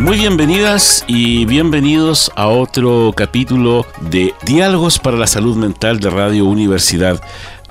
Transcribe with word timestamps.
Muy 0.00 0.16
bienvenidas 0.16 1.04
y 1.08 1.44
bienvenidos 1.44 2.32
a 2.34 2.48
otro 2.48 3.12
capítulo 3.14 3.84
de 4.00 4.32
Diálogos 4.46 4.98
para 4.98 5.18
la 5.18 5.26
Salud 5.26 5.58
Mental 5.58 6.00
de 6.00 6.08
Radio 6.08 6.46
Universidad 6.46 7.20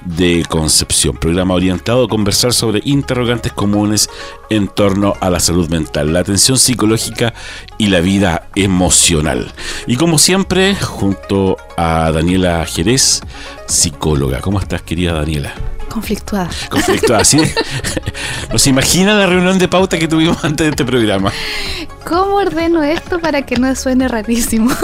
de 0.05 0.45
Concepción, 0.47 1.17
programa 1.17 1.55
orientado 1.55 2.05
a 2.05 2.07
conversar 2.07 2.53
sobre 2.53 2.81
interrogantes 2.85 3.51
comunes 3.51 4.11
en 4.51 4.67
torno 4.67 5.15
a 5.21 5.31
la 5.31 5.39
salud 5.39 5.69
mental, 5.69 6.13
la 6.13 6.19
atención 6.19 6.59
psicológica 6.59 7.33
y 7.79 7.87
la 7.87 7.99
vida 7.99 8.47
emocional. 8.53 9.51
Y 9.87 9.95
como 9.95 10.19
siempre, 10.19 10.75
junto 10.75 11.57
a 11.77 12.11
Daniela 12.11 12.63
Jerez, 12.67 13.21
psicóloga. 13.65 14.39
¿Cómo 14.41 14.59
estás, 14.59 14.83
querida 14.83 15.13
Daniela? 15.13 15.55
Conflictuada. 15.89 16.49
Conflictuada, 16.69 17.23
sí. 17.25 17.39
¿Nos 18.51 18.65
imagina 18.67 19.15
la 19.15 19.25
reunión 19.25 19.57
de 19.57 19.67
pauta 19.67 19.97
que 19.97 20.07
tuvimos 20.07 20.43
antes 20.43 20.65
de 20.65 20.69
este 20.71 20.85
programa? 20.85 21.31
¿Cómo 22.05 22.35
ordeno 22.35 22.83
esto 22.83 23.19
para 23.19 23.41
que 23.43 23.57
no 23.57 23.73
suene 23.75 24.07
rarísimo? 24.07 24.71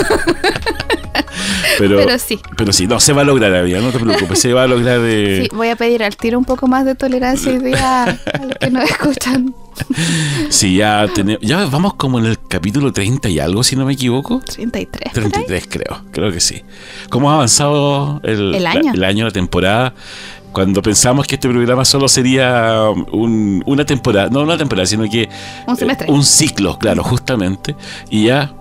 Pero, 1.77 2.19
sí. 2.19 2.39
Pero 2.55 2.73
sí, 2.73 2.87
no, 2.87 2.99
se 2.99 3.13
va 3.13 3.21
a 3.21 3.25
lograr, 3.25 3.53
Avia, 3.53 3.81
no 3.81 3.89
te 3.89 3.99
preocupes, 3.99 4.39
se 4.39 4.53
va 4.53 4.63
a 4.63 4.67
lograr. 4.67 4.99
de 5.01 5.47
Sí, 5.49 5.55
voy 5.55 5.69
a 5.69 5.75
pedir 5.75 6.03
al 6.03 6.15
tiro 6.15 6.37
un 6.37 6.45
poco 6.45 6.67
más 6.67 6.85
de 6.85 6.95
tolerancia 6.95 7.51
y 7.51 7.59
día 7.59 8.03
a 8.03 8.07
los 8.45 8.57
que 8.59 8.69
nos 8.69 8.89
escuchan. 8.89 9.53
Sí, 10.49 10.77
ya 10.77 11.07
tenemos, 11.13 11.41
ya 11.41 11.65
vamos 11.65 11.95
como 11.95 12.19
en 12.19 12.27
el 12.27 12.39
capítulo 12.47 12.93
30 12.93 13.29
y 13.29 13.39
algo, 13.39 13.63
si 13.63 13.75
no 13.75 13.85
me 13.85 13.93
equivoco. 13.93 14.39
33. 14.39 15.13
33 15.13 15.67
creo, 15.69 16.01
creo 16.11 16.31
que 16.31 16.39
sí. 16.39 16.63
¿Cómo 17.09 17.29
ha 17.29 17.35
avanzado 17.35 18.21
el, 18.23 18.55
el 18.55 18.67
año? 18.67 18.83
La, 18.83 18.91
el 18.91 19.03
año, 19.03 19.25
la 19.25 19.31
temporada? 19.31 19.93
Cuando 20.55 20.81
pensamos 20.81 21.27
que 21.27 21.35
este 21.35 21.49
programa 21.49 21.83
solo 21.83 22.07
sería 22.07 22.79
una 23.11 23.85
temporada, 23.85 24.29
no 24.29 24.41
una 24.41 24.57
temporada, 24.57 24.85
sino 24.85 25.03
que 25.03 25.27
un 25.67 25.75
semestre. 25.75 26.09
un 26.09 26.23
ciclo, 26.23 26.79
claro, 26.79 27.03
justamente, 27.03 27.75
y 28.09 28.27
ya 28.27 28.53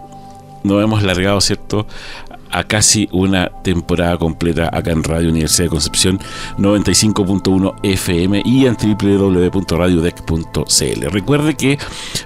nos 0.64 0.82
hemos 0.82 1.04
largado, 1.04 1.40
¿cierto? 1.40 1.86
a 2.50 2.64
casi 2.64 3.08
una 3.12 3.48
temporada 3.62 4.18
completa 4.18 4.68
acá 4.72 4.90
en 4.90 5.04
Radio 5.04 5.30
Universidad 5.30 5.66
de 5.66 5.70
Concepción 5.70 6.18
95.1 6.58 7.76
FM 7.84 8.42
y 8.44 8.66
en 8.66 8.76
www.radiodec.cl. 8.76 11.10
Recuerde 11.10 11.54
que 11.54 11.78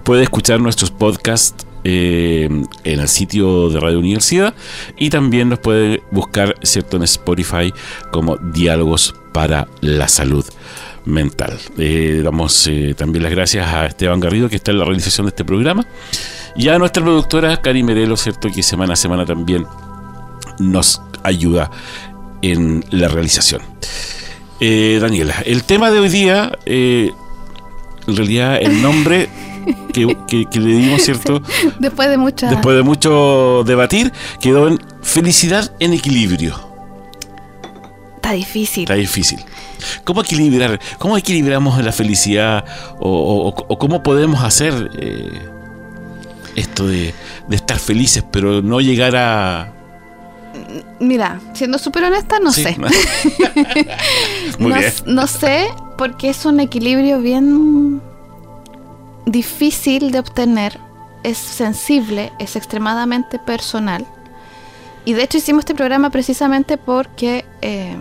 puede 0.02 0.22
escuchar 0.22 0.60
nuestros 0.60 0.90
podcasts 0.90 1.66
eh, 1.84 2.48
en 2.84 3.00
el 3.00 3.08
sitio 3.08 3.68
de 3.68 3.80
Radio 3.80 3.98
Universidad 3.98 4.54
y 4.96 5.10
también 5.10 5.50
nos 5.50 5.58
puede 5.58 6.02
buscar 6.10 6.54
cierto 6.62 6.96
en 6.96 7.02
Spotify 7.04 7.70
como 8.10 8.36
Diálogos 8.36 9.14
para 9.38 9.68
la 9.82 10.08
Salud 10.08 10.44
Mental. 11.04 11.56
Eh, 11.78 12.22
damos 12.24 12.66
eh, 12.66 12.92
también 12.98 13.22
las 13.22 13.30
gracias 13.30 13.72
a 13.72 13.86
Esteban 13.86 14.18
Garrido 14.18 14.48
que 14.48 14.56
está 14.56 14.72
en 14.72 14.80
la 14.80 14.84
realización 14.84 15.26
de 15.26 15.28
este 15.28 15.44
programa 15.44 15.86
y 16.56 16.66
a 16.66 16.76
nuestra 16.76 17.04
productora 17.04 17.56
Cari 17.62 17.84
Merelo, 17.84 18.16
cierto 18.16 18.48
que 18.52 18.64
semana 18.64 18.94
a 18.94 18.96
semana 18.96 19.24
también 19.24 19.64
nos 20.58 21.00
ayuda 21.22 21.70
en 22.42 22.84
la 22.90 23.06
realización. 23.06 23.62
Daniela, 24.58 25.36
el 25.46 25.62
tema 25.62 25.92
de 25.92 26.00
hoy 26.00 26.08
día, 26.08 26.50
en 26.66 27.12
realidad 28.08 28.58
el 28.60 28.82
nombre 28.82 29.28
que, 29.92 30.48
le 30.52 30.68
dimos, 30.68 31.00
¿cierto? 31.02 31.40
Después 31.78 32.10
de 32.10 32.18
mucha... 32.18 32.50
Después 32.50 32.76
de 32.76 32.82
mucho 32.82 33.62
debatir, 33.64 34.12
quedó 34.40 34.66
en 34.66 34.80
felicidad 35.00 35.72
en 35.78 35.92
equilibrio. 35.92 36.67
Está 38.18 38.32
difícil. 38.32 38.82
Está 38.82 38.94
difícil. 38.94 39.38
¿Cómo 40.02 40.22
equilibrar? 40.22 40.80
¿Cómo 40.98 41.16
equilibramos 41.16 41.82
la 41.84 41.92
felicidad? 41.92 42.64
¿O, 42.98 43.54
cómo 43.78 44.02
podemos 44.02 44.42
hacer 44.42 44.90
eh, 44.98 45.40
esto 46.56 46.88
de, 46.88 47.14
estar 47.48 47.78
felices, 47.78 48.24
pero 48.28 48.60
no 48.60 48.80
llegar 48.80 49.14
a... 49.14 49.72
Mira, 50.98 51.40
siendo 51.52 51.78
súper 51.78 52.02
honesta, 52.04 52.40
no 52.40 52.50
sé. 52.50 52.76
no, 54.58 54.74
no 55.06 55.26
sé, 55.28 55.68
porque 55.96 56.30
es 56.30 56.44
un 56.44 56.58
equilibrio 56.58 57.20
bien 57.20 58.02
difícil 59.26 60.10
de 60.10 60.18
obtener, 60.18 60.80
es 61.22 61.38
sensible, 61.38 62.32
es 62.40 62.56
extremadamente 62.56 63.38
personal. 63.38 64.04
Y 65.08 65.14
de 65.14 65.22
hecho 65.22 65.38
hicimos 65.38 65.60
este 65.60 65.74
programa 65.74 66.10
precisamente 66.10 66.76
porque 66.76 67.46
eh, 67.62 67.96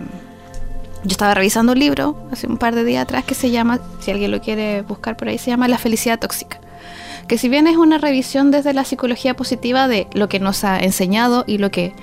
yo 1.04 1.10
estaba 1.10 1.32
revisando 1.32 1.72
un 1.72 1.78
libro 1.78 2.18
hace 2.30 2.46
un 2.46 2.58
par 2.58 2.74
de 2.74 2.84
días 2.84 3.04
atrás 3.04 3.24
que 3.24 3.34
se 3.34 3.50
llama, 3.50 3.80
si 4.00 4.10
alguien 4.10 4.30
lo 4.30 4.42
quiere 4.42 4.82
buscar 4.82 5.16
por 5.16 5.28
ahí, 5.28 5.38
se 5.38 5.48
llama 5.48 5.68
La 5.68 5.78
felicidad 5.78 6.18
tóxica. 6.18 6.60
Que 7.26 7.38
si 7.38 7.48
bien 7.48 7.66
es 7.66 7.78
una 7.78 7.96
revisión 7.96 8.50
desde 8.50 8.74
la 8.74 8.84
psicología 8.84 9.32
positiva 9.32 9.88
de 9.88 10.06
lo 10.12 10.28
que 10.28 10.38
nos 10.38 10.64
ha 10.64 10.80
enseñado 10.80 11.44
y 11.46 11.56
lo 11.56 11.70
que 11.70 11.94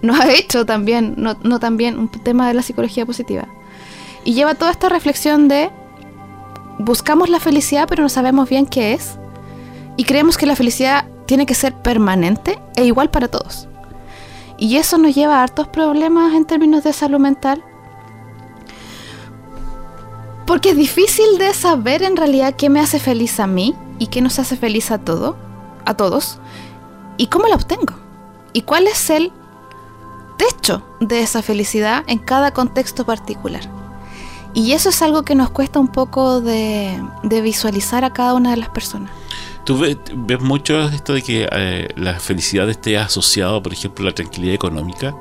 nos 0.00 0.18
ha 0.20 0.32
hecho 0.32 0.64
también, 0.64 1.16
no, 1.18 1.36
no 1.42 1.60
también 1.60 1.98
un 1.98 2.08
tema 2.08 2.48
de 2.48 2.54
la 2.54 2.62
psicología 2.62 3.04
positiva. 3.04 3.46
Y 4.24 4.32
lleva 4.32 4.54
toda 4.54 4.70
esta 4.70 4.88
reflexión 4.88 5.48
de 5.48 5.68
buscamos 6.78 7.28
la 7.28 7.40
felicidad 7.40 7.86
pero 7.90 8.02
no 8.02 8.08
sabemos 8.08 8.48
bien 8.48 8.64
qué 8.64 8.94
es 8.94 9.18
y 9.98 10.04
creemos 10.04 10.38
que 10.38 10.46
la 10.46 10.56
felicidad 10.56 11.04
tiene 11.26 11.44
que 11.44 11.54
ser 11.54 11.74
permanente 11.74 12.58
e 12.74 12.86
igual 12.86 13.10
para 13.10 13.28
todos. 13.28 13.68
Y 14.58 14.76
eso 14.76 14.98
nos 14.98 15.14
lleva 15.14 15.40
a 15.40 15.42
hartos 15.42 15.68
problemas 15.68 16.34
en 16.34 16.44
términos 16.44 16.84
de 16.84 16.92
salud 16.92 17.18
mental. 17.18 17.62
Porque 20.46 20.70
es 20.70 20.76
difícil 20.76 21.38
de 21.38 21.52
saber 21.52 22.02
en 22.02 22.16
realidad 22.16 22.54
qué 22.54 22.70
me 22.70 22.80
hace 22.80 22.98
feliz 22.98 23.40
a 23.40 23.46
mí 23.46 23.74
y 23.98 24.06
qué 24.06 24.20
nos 24.20 24.38
hace 24.38 24.56
feliz 24.56 24.90
a 24.90 25.00
a 25.84 25.94
todos, 25.94 26.38
y 27.16 27.26
cómo 27.28 27.46
la 27.48 27.56
obtengo. 27.56 27.94
Y 28.52 28.62
cuál 28.62 28.86
es 28.86 29.10
el 29.10 29.32
techo 30.36 30.82
de 31.00 31.20
esa 31.20 31.42
felicidad 31.42 32.04
en 32.06 32.18
cada 32.18 32.52
contexto 32.52 33.04
particular. 33.04 33.62
Y 34.54 34.72
eso 34.72 34.88
es 34.88 35.02
algo 35.02 35.22
que 35.22 35.34
nos 35.34 35.50
cuesta 35.50 35.78
un 35.78 35.88
poco 35.88 36.40
de, 36.40 36.98
visualizar 37.22 38.04
a 38.04 38.12
cada 38.12 38.34
una 38.34 38.50
de 38.50 38.56
las 38.56 38.70
personas. 38.70 39.10
¿Tú 39.66 39.76
ves, 39.78 40.40
mucho 40.40 40.80
esto 40.80 41.12
de 41.12 41.22
que 41.22 41.48
eh, 41.50 41.88
la 41.96 42.20
felicidad 42.20 42.70
esté 42.70 42.96
asociada, 42.98 43.60
por 43.60 43.72
ejemplo, 43.72 44.04
a 44.04 44.10
la 44.10 44.14
tranquilidad 44.14 44.54
económica? 44.54 45.12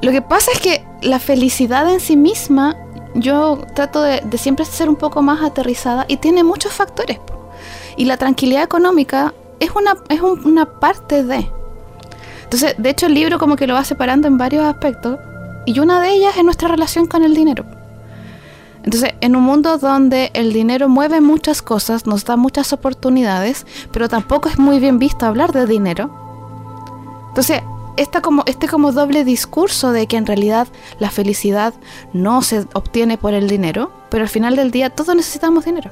Lo 0.00 0.12
que 0.12 0.22
pasa 0.22 0.52
es 0.54 0.60
que 0.60 0.84
la 1.02 1.18
felicidad 1.18 1.92
en 1.92 1.98
sí 1.98 2.16
misma, 2.16 2.76
yo 3.16 3.66
trato 3.74 4.00
de, 4.00 4.22
siempre 4.38 4.64
ser 4.64 4.88
un 4.88 4.94
poco 4.94 5.22
más 5.22 5.42
aterrizada 5.42 6.04
y 6.06 6.18
tiene 6.18 6.44
muchos 6.44 6.72
factores. 6.72 7.18
Y 7.96 8.04
la 8.04 8.16
tranquilidad 8.16 8.62
económica 8.62 9.34
es 9.58 9.72
una, 9.72 9.96
es 10.08 10.20
una 10.20 10.78
parte 10.78 11.24
de. 11.24 11.50
Entonces, 12.44 12.76
de 12.78 12.90
hecho, 12.90 13.06
el 13.06 13.14
libro 13.14 13.40
como 13.40 13.56
que 13.56 13.66
lo 13.66 13.74
va 13.74 13.82
separando 13.82 14.28
en 14.28 14.38
varios 14.38 14.64
aspectos 14.64 15.18
y 15.66 15.80
una 15.80 16.00
de 16.00 16.10
ellas 16.10 16.36
es 16.36 16.44
nuestra 16.44 16.68
relación 16.68 17.08
con 17.08 17.24
el 17.24 17.34
dinero. 17.34 17.64
Entonces, 18.84 19.14
en 19.20 19.36
un 19.36 19.44
mundo 19.44 19.78
donde 19.78 20.30
el 20.34 20.52
dinero 20.52 20.88
mueve 20.88 21.20
muchas 21.20 21.62
cosas, 21.62 22.06
nos 22.06 22.24
da 22.24 22.36
muchas 22.36 22.72
oportunidades, 22.72 23.64
pero 23.92 24.08
tampoco 24.08 24.48
es 24.48 24.58
muy 24.58 24.80
bien 24.80 24.98
visto 24.98 25.24
hablar 25.24 25.52
de 25.52 25.66
dinero. 25.66 26.10
Entonces, 27.28 27.62
como, 28.22 28.42
este 28.46 28.68
como 28.68 28.92
doble 28.92 29.24
discurso 29.24 29.92
de 29.92 30.06
que 30.06 30.16
en 30.16 30.26
realidad 30.26 30.66
la 30.98 31.10
felicidad 31.10 31.74
no 32.12 32.42
se 32.42 32.66
obtiene 32.74 33.18
por 33.18 33.34
el 33.34 33.48
dinero, 33.48 33.92
pero 34.10 34.24
al 34.24 34.28
final 34.28 34.56
del 34.56 34.70
día 34.70 34.90
todos 34.90 35.14
necesitamos 35.14 35.64
dinero. 35.64 35.90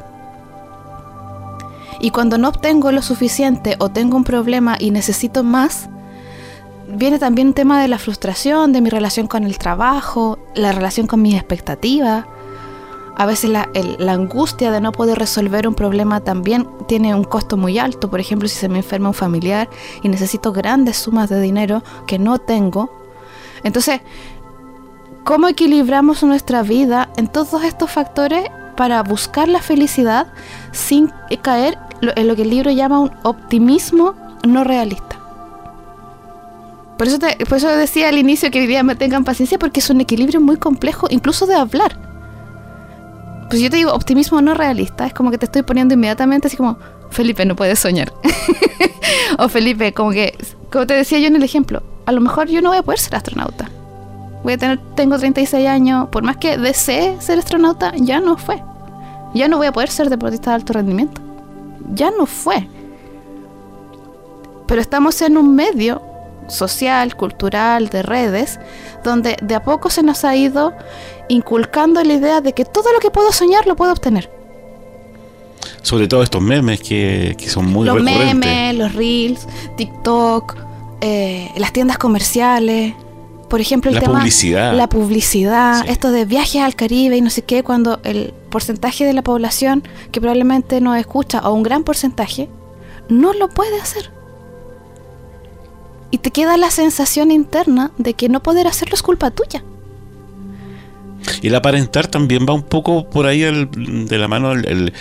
Y 2.00 2.10
cuando 2.10 2.38
no 2.38 2.48
obtengo 2.48 2.92
lo 2.92 3.02
suficiente 3.02 3.76
o 3.78 3.90
tengo 3.90 4.16
un 4.16 4.24
problema 4.24 4.76
y 4.78 4.90
necesito 4.90 5.44
más, 5.44 5.88
viene 6.88 7.18
también 7.18 7.48
un 7.48 7.54
tema 7.54 7.80
de 7.80 7.88
la 7.88 7.98
frustración, 7.98 8.72
de 8.72 8.80
mi 8.80 8.90
relación 8.90 9.26
con 9.26 9.44
el 9.44 9.58
trabajo, 9.58 10.38
la 10.54 10.72
relación 10.72 11.06
con 11.06 11.22
mis 11.22 11.34
expectativas 11.34 12.24
a 13.20 13.26
veces 13.26 13.50
la, 13.50 13.68
angustia 14.14 14.70
de 14.70 14.80
no 14.80 14.92
poder 14.92 15.18
resolver 15.18 15.68
un 15.68 15.74
problema 15.74 16.20
también 16.20 16.66
tiene 16.88 17.14
un 17.14 17.22
costo 17.22 17.58
muy 17.58 17.78
alto. 17.78 18.08
Por 18.08 18.18
ejemplo, 18.18 18.48
si 18.48 18.54
se 18.54 18.70
me 18.70 18.78
enferma 18.78 19.08
un 19.08 19.14
familiar 19.14 19.68
y 20.02 20.08
necesito 20.08 20.54
grandes 20.54 20.96
sumas 20.96 21.28
de 21.28 21.38
dinero 21.38 21.82
que 22.06 22.18
no 22.18 22.38
tengo. 22.38 22.90
Entonces, 23.62 24.00
¿cómo 25.22 25.48
equilibramos 25.48 26.22
nuestra 26.22 26.62
vida 26.62 27.10
en 27.18 27.28
todos 27.28 27.62
estos 27.62 27.90
factores 27.90 28.46
para 28.74 29.02
buscar 29.02 29.48
la 29.48 29.60
felicidad 29.60 30.28
sin 30.72 31.12
caer 31.42 31.76
en 32.00 32.26
lo 32.26 32.34
que 32.34 32.40
el 32.40 32.48
libro 32.48 32.70
llama 32.70 33.00
un 33.00 33.10
optimismo 33.22 34.14
no 34.48 34.64
realista? 34.64 35.18
Por 36.96 37.06
eso, 37.06 37.18
te- 37.18 37.36
por 37.44 37.58
eso 37.58 37.68
decía 37.68 38.08
al 38.08 38.16
inicio 38.16 38.50
que 38.50 38.60
hoy 38.60 38.66
día 38.66 38.82
me 38.82 38.94
tengan 38.96 39.24
paciencia 39.24 39.58
porque 39.58 39.80
es 39.80 39.90
un 39.90 40.00
equilibrio 40.00 40.40
muy 40.40 40.56
complejo, 40.56 41.06
incluso 41.10 41.44
de 41.44 41.56
hablar. 41.56 42.09
Pues 43.50 43.60
yo 43.60 43.68
te 43.68 43.78
digo, 43.78 43.92
optimismo 43.92 44.40
no 44.40 44.54
realista, 44.54 45.06
es 45.06 45.12
como 45.12 45.32
que 45.32 45.36
te 45.36 45.46
estoy 45.46 45.62
poniendo 45.62 45.92
inmediatamente 45.92 46.46
así 46.46 46.56
como, 46.56 46.78
Felipe, 47.10 47.44
no 47.44 47.56
puedes 47.56 47.80
soñar. 47.80 48.12
o 49.38 49.48
Felipe, 49.48 49.92
como 49.92 50.12
que, 50.12 50.38
como 50.70 50.86
te 50.86 50.94
decía 50.94 51.18
yo 51.18 51.26
en 51.26 51.34
el 51.34 51.42
ejemplo, 51.42 51.82
a 52.06 52.12
lo 52.12 52.20
mejor 52.20 52.46
yo 52.46 52.62
no 52.62 52.68
voy 52.68 52.78
a 52.78 52.82
poder 52.84 53.00
ser 53.00 53.16
astronauta. 53.16 53.68
Voy 54.44 54.52
a 54.52 54.58
tener, 54.58 54.78
tengo 54.94 55.18
36 55.18 55.66
años, 55.66 56.08
por 56.10 56.22
más 56.22 56.36
que 56.36 56.58
desee 56.58 57.20
ser 57.20 57.40
astronauta, 57.40 57.92
ya 57.96 58.20
no 58.20 58.36
fue. 58.36 58.62
Ya 59.34 59.48
no 59.48 59.56
voy 59.56 59.66
a 59.66 59.72
poder 59.72 59.90
ser 59.90 60.10
deportista 60.10 60.50
de 60.50 60.54
alto 60.54 60.72
rendimiento. 60.72 61.20
Ya 61.92 62.12
no 62.16 62.26
fue. 62.26 62.68
Pero 64.68 64.80
estamos 64.80 65.20
en 65.22 65.36
un 65.36 65.56
medio 65.56 66.02
social, 66.46 67.16
cultural, 67.16 67.88
de 67.88 68.02
redes, 68.02 68.60
donde 69.02 69.36
de 69.42 69.54
a 69.56 69.64
poco 69.64 69.90
se 69.90 70.04
nos 70.04 70.24
ha 70.24 70.36
ido 70.36 70.72
inculcando 71.30 72.02
la 72.04 72.12
idea 72.14 72.40
de 72.40 72.52
que 72.52 72.64
todo 72.64 72.92
lo 72.92 73.00
que 73.00 73.10
puedo 73.10 73.32
soñar 73.32 73.66
lo 73.66 73.76
puedo 73.76 73.92
obtener. 73.92 74.30
Sobre 75.82 76.08
todo 76.08 76.22
estos 76.22 76.42
memes 76.42 76.80
que, 76.80 77.34
que 77.38 77.48
son 77.48 77.66
muy 77.66 77.86
los 77.86 77.96
recurrentes. 77.96 78.34
memes, 78.36 78.74
los 78.76 78.94
reels, 78.94 79.46
TikTok, 79.76 80.56
eh, 81.00 81.50
las 81.56 81.72
tiendas 81.72 81.96
comerciales. 81.98 82.94
Por 83.48 83.60
ejemplo, 83.60 83.88
el 83.90 83.96
La 83.96 84.00
tema. 84.02 84.18
publicidad. 84.18 84.74
La 84.74 84.88
publicidad, 84.88 85.82
Sí. 85.84 85.88
esto 85.90 86.10
de 86.12 86.24
viajes 86.24 86.62
al 86.62 86.74
Caribe 86.76 87.16
y 87.16 87.20
no 87.20 87.30
sé 87.30 87.42
qué, 87.42 87.62
cuando 87.64 87.98
el 88.04 88.32
porcentaje 88.50 89.04
de 89.04 89.12
la 89.12 89.22
población 89.22 89.82
que 90.12 90.20
probablemente 90.20 90.80
no 90.80 90.94
escucha, 90.94 91.40
o 91.40 91.52
un 91.52 91.62
gran 91.62 91.82
porcentaje, 91.82 92.48
no 93.08 93.32
lo 93.32 93.48
puede 93.48 93.80
hacer. 93.80 94.12
Y 96.12 96.18
te 96.18 96.30
queda 96.30 96.56
la 96.56 96.70
sensación 96.70 97.30
interna 97.30 97.92
de 97.98 98.14
que 98.14 98.28
no 98.28 98.42
poder 98.42 98.66
hacerlo 98.66 98.94
es 98.94 99.02
culpa 99.02 99.30
tuya. 99.30 99.64
Y 101.42 101.48
el 101.48 101.54
aparentar 101.54 102.06
también 102.06 102.46
va 102.48 102.54
un 102.54 102.62
poco 102.62 103.08
por 103.08 103.26
ahí 103.26 103.42
el- 103.42 103.68
de 104.08 104.18
la 104.18 104.26
mano 104.28 104.52
el, 104.52 104.92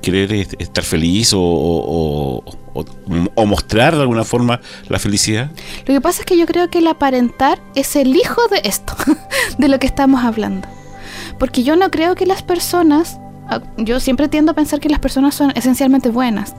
querer 0.00 0.32
est- 0.32 0.54
estar 0.60 0.84
feliz 0.84 1.32
o, 1.34 2.42
mostrar 3.46 3.94
de 3.94 4.02
alguna 4.02 4.24
forma 4.24 4.60
la 4.88 4.98
felicidad. 4.98 5.50
Lo 5.86 5.94
que 5.94 6.00
pasa 6.00 6.20
es 6.22 6.26
que 6.26 6.36
yo 6.36 6.46
creo 6.46 6.68
que 6.70 6.78
el 6.78 6.86
aparentar 6.86 7.60
es 7.74 7.96
el 7.96 8.14
hijo 8.16 8.40
de 8.50 8.60
esto, 8.64 8.94
de 9.58 9.68
lo 9.68 9.78
que 9.78 9.86
estamos 9.86 10.24
hablando. 10.24 10.68
Porque 11.38 11.62
yo 11.62 11.76
no 11.76 11.90
creo 11.90 12.14
que 12.14 12.26
las 12.26 12.42
personas, 12.42 13.18
ah, 13.48 13.60
yo 13.76 14.00
siempre 14.00 14.28
tiendo 14.28 14.52
a 14.52 14.54
pensar 14.54 14.80
que 14.80 14.88
las 14.88 14.98
personas 15.00 15.34
son 15.34 15.52
esencialmente 15.54 16.08
buenas, 16.10 16.54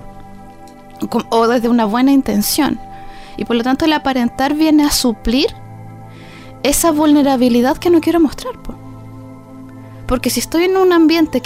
o 1.29 1.47
desde 1.47 1.69
una 1.69 1.85
buena 1.85 2.11
intención. 2.11 2.79
Y 3.37 3.45
por 3.45 3.55
lo 3.55 3.63
tanto 3.63 3.85
el 3.85 3.93
aparentar 3.93 4.55
viene 4.55 4.83
a 4.85 4.91
suplir 4.91 5.47
esa 6.63 6.91
vulnerabilidad 6.91 7.77
que 7.77 7.89
no 7.91 8.01
quiero 8.01 8.19
mostrar. 8.19 8.53
po. 8.63 8.73
Porque 10.07 10.29
si 10.29 10.39
estoy 10.39 10.63
en 10.63 10.77
un 10.77 10.93
ambiente 10.93 11.41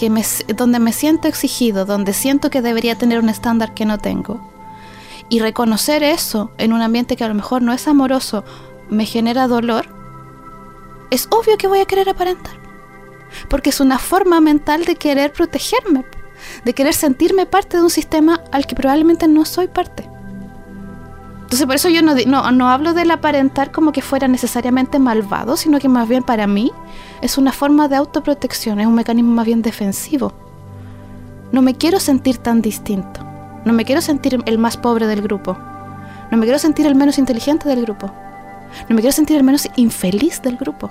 donde 0.55 0.79
me 0.79 0.93
siento 0.93 1.27
exigido, 1.27 1.85
donde 1.85 2.13
siento 2.13 2.49
que 2.49 2.61
debería 2.61 2.95
tener 2.95 3.19
un 3.19 3.29
estándar 3.29 3.73
que 3.73 3.85
no 3.85 3.97
tengo, 3.97 4.39
y 5.29 5.39
reconocer 5.39 6.03
eso 6.03 6.51
en 6.57 6.73
un 6.73 6.81
ambiente 6.81 7.15
que 7.15 7.23
a 7.23 7.27
lo 7.27 7.33
mejor 7.33 7.61
no 7.61 7.73
es 7.73 7.87
amoroso 7.87 8.43
me 8.89 9.05
genera 9.05 9.47
dolor, 9.47 9.87
es 11.09 11.27
obvio 11.31 11.57
que 11.57 11.67
voy 11.67 11.79
a 11.79 11.85
querer 11.85 12.09
aparentar. 12.09 12.59
Porque 13.49 13.69
es 13.69 13.79
una 13.79 13.97
forma 13.97 14.41
mental 14.41 14.85
de 14.85 14.95
querer 14.95 15.31
protegerme, 15.31 16.05
de 16.65 16.73
querer 16.73 16.93
sentirme 16.93 17.45
parte 17.45 17.77
de 17.77 17.83
un 17.83 17.89
sistema 17.89 18.41
al 18.51 18.67
que 18.67 18.75
probablemente 18.75 19.27
no 19.27 19.45
soy 19.45 19.67
parte. 19.67 20.09
Entonces 21.51 21.65
por 21.65 21.75
eso 21.75 21.89
yo 21.89 22.01
no, 22.01 22.15
no, 22.27 22.49
no 22.53 22.69
hablo 22.69 22.93
del 22.93 23.11
aparentar 23.11 23.73
como 23.73 23.91
que 23.91 24.01
fuera 24.01 24.29
necesariamente 24.29 24.99
malvado, 24.99 25.57
sino 25.57 25.79
que 25.79 25.89
más 25.89 26.07
bien 26.07 26.23
para 26.23 26.47
mí 26.47 26.71
es 27.21 27.37
una 27.37 27.51
forma 27.51 27.89
de 27.89 27.97
autoprotección, 27.97 28.79
es 28.79 28.87
un 28.87 28.95
mecanismo 28.95 29.33
más 29.33 29.45
bien 29.45 29.61
defensivo. 29.61 30.31
No 31.51 31.61
me 31.61 31.75
quiero 31.75 31.99
sentir 31.99 32.37
tan 32.37 32.61
distinto. 32.61 33.19
No 33.65 33.73
me 33.73 33.83
quiero 33.83 33.99
sentir 33.99 34.41
el 34.45 34.57
más 34.59 34.77
pobre 34.77 35.07
del 35.07 35.21
grupo. 35.21 35.57
No 36.31 36.37
me 36.37 36.45
quiero 36.45 36.57
sentir 36.57 36.85
el 36.85 36.95
menos 36.95 37.17
inteligente 37.17 37.67
del 37.67 37.81
grupo. 37.81 38.09
No 38.87 38.95
me 38.95 39.01
quiero 39.01 39.11
sentir 39.11 39.35
el 39.35 39.43
menos 39.43 39.67
infeliz 39.75 40.41
del 40.41 40.55
grupo. 40.55 40.89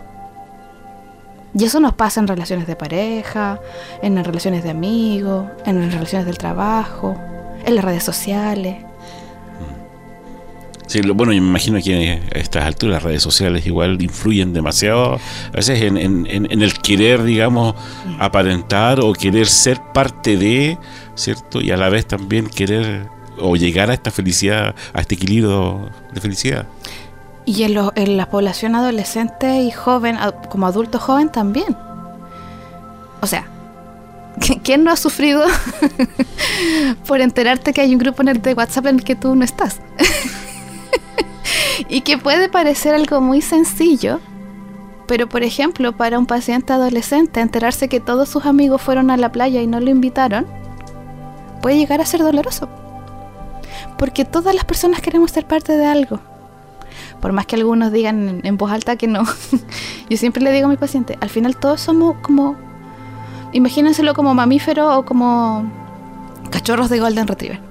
Y 1.54 1.64
eso 1.64 1.80
nos 1.80 1.94
pasa 1.94 2.20
en 2.20 2.28
relaciones 2.28 2.66
de 2.66 2.76
pareja, 2.76 3.58
en 4.02 4.22
relaciones 4.22 4.62
de 4.62 4.68
amigos, 4.68 5.46
en 5.64 5.90
relaciones 5.90 6.26
del 6.26 6.36
trabajo, 6.36 7.16
en 7.64 7.74
las 7.74 7.82
redes 7.82 8.04
sociales. 8.04 8.89
Sí, 10.90 11.00
bueno, 11.02 11.32
yo 11.32 11.40
me 11.40 11.46
imagino 11.50 11.78
que 11.81 12.20
a 12.34 12.38
estas 12.38 12.64
alturas 12.64 12.94
las 12.94 13.02
redes 13.04 13.22
sociales 13.22 13.64
igual 13.64 14.02
influyen 14.02 14.52
demasiado 14.52 15.14
a 15.14 15.56
veces 15.56 15.81
en, 15.82 16.26
el 16.28 16.72
querer, 16.82 17.22
digamos, 17.22 17.76
aparentar 18.19 18.98
o 18.98 19.12
querer 19.12 19.46
ser 19.46 19.81
parte 19.94 20.37
de, 20.37 20.76
¿cierto? 21.14 21.60
Y 21.60 21.70
a 21.70 21.76
la 21.76 21.90
vez 21.90 22.06
también 22.06 22.48
querer 22.48 23.06
o 23.38 23.54
llegar 23.54 23.88
a 23.88 23.94
esta 23.94 24.10
felicidad, 24.10 24.75
a 24.92 25.00
este 25.00 25.14
equilibrio 25.14 25.90
de 26.12 26.20
felicidad. 26.20 26.66
Y 27.46 27.62
en, 27.62 27.75
lo- 27.75 27.92
en 27.94 28.16
la 28.16 28.28
población 28.28 28.75
adolescente 28.75 29.60
y 29.62 29.70
joven, 29.70 30.19
como 30.48 30.66
adulto 30.66 30.98
joven 30.98 31.31
también. 31.31 31.76
O 33.20 33.28
sea, 33.28 33.46
¿qui- 34.40 34.60
¿quién 34.64 34.82
no 34.82 34.90
ha 34.90 34.96
sufrido 34.96 35.44
por 37.06 37.20
enterarte 37.20 37.72
que 37.72 37.81
hay 37.81 37.92
un 37.92 38.00
grupo 38.00 38.22
en 38.22 38.28
el 38.28 38.42
de 38.42 38.54
WhatsApp 38.54 38.87
en 38.87 38.96
el 38.96 39.04
que 39.04 39.14
tú 39.14 39.37
no 39.37 39.44
estás? 39.44 39.81
y 41.88 42.02
que 42.02 42.18
puede 42.18 42.48
parecer 42.48 42.94
algo 42.94 43.20
muy 43.20 43.42
sencillo, 43.42 44.20
pero 45.06 45.28
por 45.28 45.42
ejemplo, 45.42 45.96
para 45.96 46.18
un 46.18 46.26
paciente 46.26 46.72
adolescente, 46.72 47.40
enterarse 47.40 47.88
que 47.88 48.00
todos 48.00 48.28
sus 48.28 48.46
amigos 48.46 48.80
fueron 48.80 49.10
a 49.10 49.16
la 49.16 49.32
playa 49.32 49.60
y 49.60 49.66
no 49.66 49.80
lo 49.80 49.90
invitaron, 49.90 50.46
puede 51.62 51.78
llegar 51.78 52.00
a 52.00 52.06
ser 52.06 52.20
doloroso. 52.22 52.68
Porque 53.98 54.24
todas 54.24 54.54
las 54.54 54.64
personas 54.64 55.00
queremos 55.00 55.30
ser 55.30 55.46
parte 55.46 55.76
de 55.76 55.86
algo 55.86 56.20
por 57.20 57.32
más 57.32 57.46
que 57.46 57.56
algunos 57.56 57.92
digan 57.92 58.40
en, 58.42 58.56
voz 58.56 58.72
alta 58.72 58.96
que 58.96 59.06
no, 59.06 59.24
yo 60.10 60.16
siempre 60.16 60.42
le 60.42 60.52
digo 60.52 60.66
a 60.66 60.70
mi 60.70 60.76
paciente, 60.76 61.18
al 61.20 61.28
final 61.28 61.56
todos 61.56 61.80
somos 61.80 62.16
como, 62.22 62.56
imagínenselo 63.52 64.14
como 64.14 64.34
mamífero 64.34 64.98
o 64.98 65.04
como 65.04 65.70
cachorros 66.50 66.88
de 66.88 67.00
Golden 67.00 67.26
Retriever. 67.26 67.69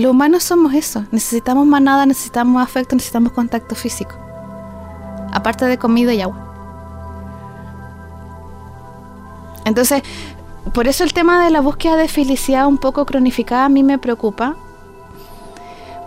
Los 0.00 0.12
humanos 0.12 0.44
somos 0.44 0.72
eso, 0.72 1.04
necesitamos 1.10 1.66
manada, 1.66 2.06
necesitamos 2.06 2.62
afecto, 2.62 2.96
necesitamos 2.96 3.32
contacto 3.32 3.74
físico, 3.74 4.14
aparte 5.30 5.66
de 5.66 5.76
comida 5.76 6.14
y 6.14 6.22
agua. 6.22 6.38
Entonces, 9.66 10.02
por 10.72 10.88
eso 10.88 11.04
el 11.04 11.12
tema 11.12 11.44
de 11.44 11.50
la 11.50 11.60
búsqueda 11.60 11.96
de 11.96 12.08
felicidad 12.08 12.66
un 12.66 12.78
poco 12.78 13.04
cronificada 13.04 13.66
a 13.66 13.68
mí 13.68 13.82
me 13.82 13.98
preocupa, 13.98 14.56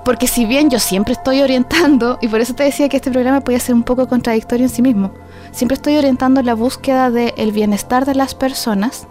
porque 0.03 0.25
si 0.25 0.45
bien 0.45 0.71
yo 0.71 0.79
siempre 0.79 1.13
estoy 1.13 1.43
orientando, 1.43 2.17
y 2.19 2.29
por 2.29 2.41
eso 2.41 2.55
te 2.55 2.63
decía 2.63 2.89
que 2.89 2.97
este 2.97 3.11
programa 3.11 3.41
podía 3.41 3.59
ser 3.59 3.75
un 3.75 3.83
poco 3.83 4.07
contradictorio 4.07 4.65
en 4.65 4.71
sí 4.71 4.81
mismo, 4.81 5.11
siempre 5.51 5.75
estoy 5.75 5.97
orientando 5.97 6.41
la 6.41 6.55
búsqueda 6.55 7.11
del 7.11 7.51
bienestar 7.51 8.07
de 8.07 8.15
las 8.15 8.33
personas, 8.33 9.05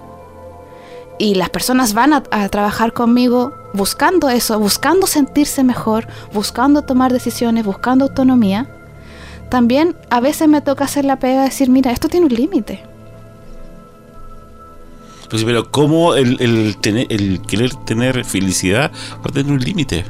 y 1.23 1.37
las 1.37 1.51
personas 1.51 1.95
van 1.95 2.13
a, 2.13 2.25
a 2.33 2.49
trabajar 2.49 2.93
conmigo 2.93 3.55
buscando 3.75 4.29
eso, 4.29 4.59
buscando 4.59 5.07
sentirse 5.07 5.63
mejor, 5.63 6.09
buscando 6.35 6.83
tomar 6.83 7.13
decisiones, 7.13 7.65
buscando 7.65 8.07
autonomía, 8.07 8.69
también 9.49 9.95
a 10.11 10.19
veces 10.19 10.49
me 10.49 10.61
toca 10.63 10.85
hacer 10.85 11.05
la 11.05 11.21
pega 11.21 11.39
de 11.39 11.45
decir, 11.45 11.71
mira, 11.71 11.93
esto 11.93 12.09
tiene 12.09 12.27
un 12.27 12.35
límite. 12.35 12.83
Pues, 15.31 15.45
pero 15.45 15.71
¿cómo 15.71 16.17
el, 16.17 16.41
el, 16.41 16.77
tener, 16.79 17.07
el 17.09 17.41
querer 17.43 17.73
tener 17.85 18.25
felicidad 18.25 18.91
va 19.19 19.31
a 19.31 19.33
tener 19.33 19.53
un 19.53 19.61
límite? 19.61 20.05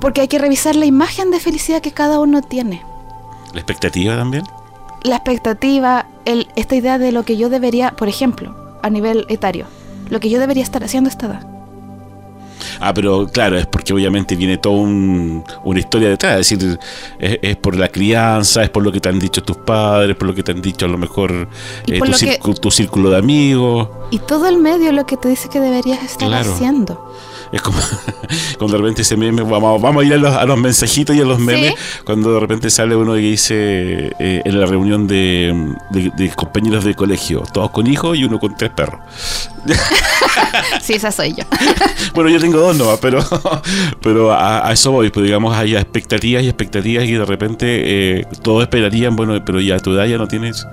Porque 0.00 0.22
hay 0.22 0.28
que 0.28 0.38
revisar 0.38 0.76
la 0.76 0.86
imagen 0.86 1.30
de 1.30 1.38
felicidad 1.38 1.82
que 1.82 1.92
cada 1.92 2.20
uno 2.20 2.40
tiene. 2.40 2.82
¿La 3.52 3.60
expectativa 3.60 4.16
también? 4.16 4.44
la 5.04 5.16
expectativa, 5.16 6.06
el, 6.24 6.48
esta 6.54 6.76
idea 6.76 6.98
de 6.98 7.12
lo 7.12 7.24
que 7.24 7.36
yo 7.36 7.48
debería, 7.48 7.90
por 7.90 8.08
ejemplo, 8.08 8.61
a 8.82 8.90
nivel 8.90 9.24
etario, 9.28 9.66
lo 10.10 10.20
que 10.20 10.28
yo 10.30 10.38
debería 10.38 10.62
estar 10.62 10.82
haciendo 10.84 11.08
a 11.08 11.12
esta 11.12 11.26
edad. 11.26 11.46
Ah, 12.80 12.92
pero 12.94 13.26
claro, 13.28 13.58
es 13.58 13.66
porque 13.66 13.92
obviamente 13.92 14.36
viene 14.36 14.56
toda 14.56 14.76
un- 14.76 15.42
una 15.64 15.80
historia 15.80 16.08
detrás. 16.08 16.40
Es 16.40 16.58
decir, 16.58 16.78
es, 17.18 17.38
es 17.42 17.56
por 17.56 17.76
la 17.76 17.88
crianza, 17.88 18.62
es 18.62 18.70
por 18.70 18.82
lo 18.84 18.92
que 18.92 19.00
te 19.00 19.08
han 19.08 19.18
dicho 19.18 19.42
tus 19.42 19.56
padres, 19.58 20.16
por 20.16 20.28
lo 20.28 20.34
que 20.34 20.42
te 20.42 20.52
han 20.52 20.62
dicho 20.62 20.86
a 20.86 20.88
lo 20.88 20.98
mejor 20.98 21.48
eh, 21.86 21.98
tu, 21.98 22.04
lo 22.04 22.12
que- 22.12 22.18
círculo, 22.18 22.54
tu 22.54 22.70
círculo 22.70 23.10
de 23.10 23.18
amigos. 23.18 23.88
Y 24.10 24.18
todo 24.20 24.48
el 24.48 24.58
medio 24.58 24.92
lo 24.92 25.06
que 25.06 25.16
te 25.16 25.28
dice 25.28 25.48
que 25.48 25.58
deberías 25.60 26.02
estar 26.04 26.28
Claro. 26.28 26.52
haciendo. 26.52 27.12
Es 27.52 27.60
como 27.60 27.78
cuando 28.58 28.76
de 28.76 28.82
repente 28.82 29.02
ese 29.02 29.16
meme, 29.16 29.42
vamos, 29.42 29.80
vamos 29.80 30.02
a 30.02 30.06
ir 30.06 30.14
a 30.14 30.16
los, 30.16 30.34
a 30.34 30.44
los 30.46 30.58
mensajitos 30.58 31.14
y 31.14 31.20
a 31.20 31.24
los 31.24 31.38
memes, 31.38 31.74
cuando 32.04 32.32
de 32.32 32.40
repente 32.40 32.70
sale 32.70 32.96
uno 32.96 33.16
y 33.18 33.30
dice 33.30 34.12
eh, 34.18 34.42
en 34.42 34.58
la 34.58 34.64
reunión 34.64 35.06
de, 35.06 35.74
de, 35.90 36.30
compañeros 36.30 36.84
de 36.84 36.94
colegio, 36.94 37.42
todos 37.52 37.70
con 37.70 37.86
hijos 37.86 38.16
y 38.16 38.24
uno 38.24 38.40
con 38.40 38.56
tres 38.56 38.70
perros. 38.70 39.00
sí, 40.80 40.94
esa 40.94 41.12
soy 41.12 41.34
yo. 41.34 41.44
bueno, 42.14 42.30
yo 42.30 42.40
tengo 42.40 42.58
dos 42.58 42.74
nomás, 42.74 42.98
pero, 43.00 43.22
pero 44.00 44.32
a, 44.32 44.72
eso 44.72 44.90
voy, 44.90 45.10
pues 45.10 45.26
digamos, 45.26 45.54
hay 45.54 45.76
expectativas 45.76 46.42
y 46.42 46.48
expectativas 46.48 47.04
y 47.04 47.12
de 47.12 47.24
repente 47.26 48.20
eh, 48.20 48.26
todos 48.42 48.62
esperarían, 48.62 49.14
bueno, 49.14 49.44
pero 49.44 49.60
ya 49.60 49.76
a 49.76 49.78
tu 49.78 49.92
edad 49.92 50.06
ya 50.06 50.16
no 50.16 50.26
tienes 50.26 50.66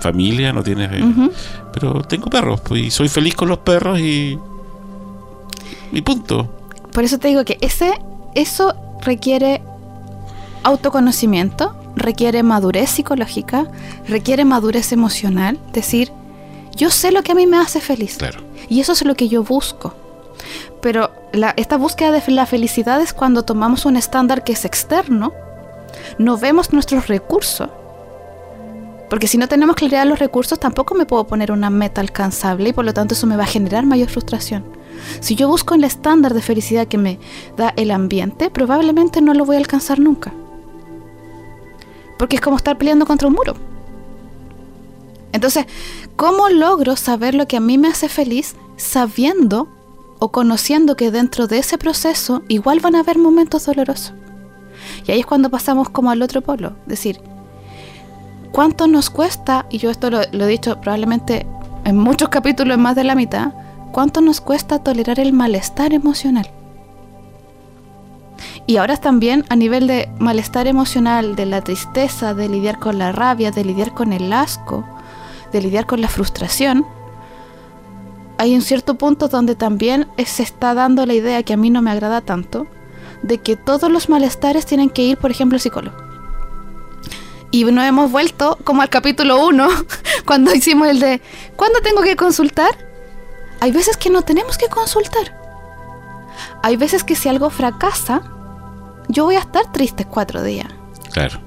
familia, 0.00 0.52
no 0.52 0.62
tienes... 0.62 0.90
Eh, 0.92 1.30
pero 1.72 2.02
tengo 2.02 2.28
perros, 2.28 2.60
pues, 2.60 2.82
y 2.82 2.90
soy 2.90 3.08
feliz 3.08 3.34
con 3.34 3.48
los 3.48 3.58
perros 3.58 3.98
y... 4.00 4.38
Y 5.92 6.02
punto. 6.02 6.50
Por 6.92 7.04
eso 7.04 7.18
te 7.18 7.28
digo 7.28 7.44
que 7.44 7.58
ese, 7.60 8.00
eso 8.34 8.74
requiere 9.02 9.62
autoconocimiento, 10.62 11.76
requiere 11.94 12.42
madurez 12.42 12.90
psicológica, 12.90 13.66
requiere 14.08 14.44
madurez 14.44 14.92
emocional, 14.92 15.58
decir, 15.72 16.12
yo 16.74 16.90
sé 16.90 17.12
lo 17.12 17.22
que 17.22 17.32
a 17.32 17.34
mí 17.34 17.46
me 17.46 17.58
hace 17.58 17.80
feliz. 17.80 18.16
Claro. 18.16 18.40
Y 18.68 18.80
eso 18.80 18.92
es 18.92 19.04
lo 19.04 19.14
que 19.14 19.28
yo 19.28 19.42
busco. 19.42 19.94
Pero 20.82 21.10
la, 21.32 21.54
esta 21.56 21.76
búsqueda 21.76 22.12
de 22.12 22.32
la 22.32 22.46
felicidad 22.46 23.00
es 23.00 23.12
cuando 23.12 23.44
tomamos 23.44 23.86
un 23.86 23.96
estándar 23.96 24.44
que 24.44 24.52
es 24.52 24.64
externo, 24.64 25.32
no 26.18 26.36
vemos 26.36 26.72
nuestros 26.72 27.08
recursos 27.08 27.68
porque 29.08 29.28
si 29.28 29.38
no 29.38 29.48
tenemos 29.48 29.76
claridad 29.76 30.00
de 30.00 30.10
los 30.10 30.18
recursos, 30.18 30.58
tampoco 30.58 30.94
me 30.94 31.06
puedo 31.06 31.26
poner 31.26 31.52
una 31.52 31.70
meta 31.70 32.00
alcanzable 32.00 32.70
y 32.70 32.72
por 32.72 32.84
lo 32.84 32.92
tanto 32.92 33.14
eso 33.14 33.26
me 33.26 33.36
va 33.36 33.44
a 33.44 33.46
generar 33.46 33.86
mayor 33.86 34.08
frustración. 34.08 34.64
Si 35.20 35.34
yo 35.34 35.48
busco 35.48 35.74
el 35.74 35.84
estándar 35.84 36.34
de 36.34 36.42
felicidad 36.42 36.88
que 36.88 36.98
me 36.98 37.18
da 37.56 37.72
el 37.76 37.90
ambiente, 37.90 38.50
probablemente 38.50 39.20
no 39.20 39.34
lo 39.34 39.44
voy 39.44 39.56
a 39.56 39.58
alcanzar 39.58 39.98
nunca. 39.98 40.32
Porque 42.18 42.36
es 42.36 42.42
como 42.42 42.56
estar 42.56 42.78
peleando 42.78 43.06
contra 43.06 43.28
un 43.28 43.34
muro. 43.34 43.54
Entonces, 45.32 45.66
¿cómo 46.16 46.48
logro 46.48 46.96
saber 46.96 47.34
lo 47.34 47.46
que 47.46 47.58
a 47.58 47.60
mí 47.60 47.78
me 47.78 47.88
hace 47.88 48.08
feliz 48.08 48.56
sabiendo 48.76 49.68
o 50.18 50.32
conociendo 50.32 50.96
que 50.96 51.10
dentro 51.10 51.46
de 51.46 51.58
ese 51.58 51.76
proceso 51.76 52.42
igual 52.48 52.80
van 52.80 52.94
a 52.94 53.00
haber 53.00 53.18
momentos 53.18 53.66
dolorosos? 53.66 54.14
Y 55.06 55.12
ahí 55.12 55.20
es 55.20 55.26
cuando 55.26 55.50
pasamos 55.50 55.90
como 55.90 56.10
al 56.10 56.22
otro 56.22 56.40
polo, 56.40 56.74
decir, 56.86 57.20
¿Cuánto 58.56 58.86
nos 58.86 59.10
cuesta, 59.10 59.66
y 59.68 59.76
yo 59.76 59.90
esto 59.90 60.08
lo, 60.08 60.22
he 60.22 60.46
dicho 60.46 60.80
probablemente 60.80 61.46
en 61.84 61.98
muchos 61.98 62.30
capítulos, 62.30 62.78
más 62.78 62.96
de 62.96 63.04
la 63.04 63.14
mitad, 63.14 63.52
cuánto 63.96 64.20
nos 64.20 64.42
cuesta 64.42 64.78
tolerar 64.78 65.18
el 65.20 65.32
malestar 65.32 65.94
emocional? 65.94 66.50
Y 68.66 68.76
ahora 68.76 68.98
también 68.98 69.46
a 69.48 69.56
nivel 69.56 69.86
de 69.86 70.10
malestar 70.18 70.66
emocional, 70.66 71.34
de 71.34 71.46
la 71.46 71.62
tristeza, 71.62 72.34
de 72.34 72.46
lidiar 72.46 72.78
con 72.78 72.98
la 72.98 73.12
rabia, 73.12 73.52
de 73.52 73.64
lidiar 73.64 73.94
con 73.94 74.12
el 74.12 74.34
asco, 74.34 74.84
de 75.50 75.62
lidiar 75.62 75.86
con 75.86 76.02
la 76.02 76.08
frustración, 76.08 76.84
hay 78.36 78.54
un 78.54 78.60
cierto 78.60 78.96
punto 78.96 79.28
donde 79.28 79.54
también 79.54 80.08
se 80.22 80.42
está 80.42 80.74
dando 80.74 81.06
la 81.06 81.14
idea 81.14 81.42
que 81.42 81.54
a 81.54 81.56
mí 81.56 81.70
no 81.70 81.80
me 81.80 81.90
agrada 81.90 82.20
tanto, 82.20 82.66
de 83.22 83.38
que 83.38 83.56
todos 83.56 83.90
los 83.90 84.10
malestares 84.10 84.66
tienen 84.66 84.90
que 84.90 85.04
ir, 85.04 85.16
por 85.16 85.30
ejemplo, 85.30 85.56
al 85.56 85.62
psicólogo. 85.62 85.96
Y 87.50 87.64
nos 87.64 87.86
hemos 87.86 88.10
vuelto 88.10 88.58
como 88.62 88.82
al 88.82 88.90
capítulo 88.90 89.46
1, 89.46 89.68
cuando 90.26 90.54
hicimos 90.54 90.86
el 90.88 91.00
de 91.00 91.22
¿cuándo 91.56 91.80
tengo 91.80 92.02
que 92.02 92.14
consultar? 92.14 92.85
Hay 93.60 93.72
veces 93.72 93.96
que 93.96 94.10
no 94.10 94.22
tenemos 94.22 94.58
que 94.58 94.68
consultar. 94.68 95.40
Hay 96.62 96.76
veces 96.76 97.04
que 97.04 97.16
si 97.16 97.28
algo 97.28 97.50
fracasa, 97.50 98.22
yo 99.08 99.24
voy 99.24 99.36
a 99.36 99.40
estar 99.40 99.70
triste 99.72 100.04
cuatro 100.04 100.42
días. 100.42 100.68
Claro 101.12 101.45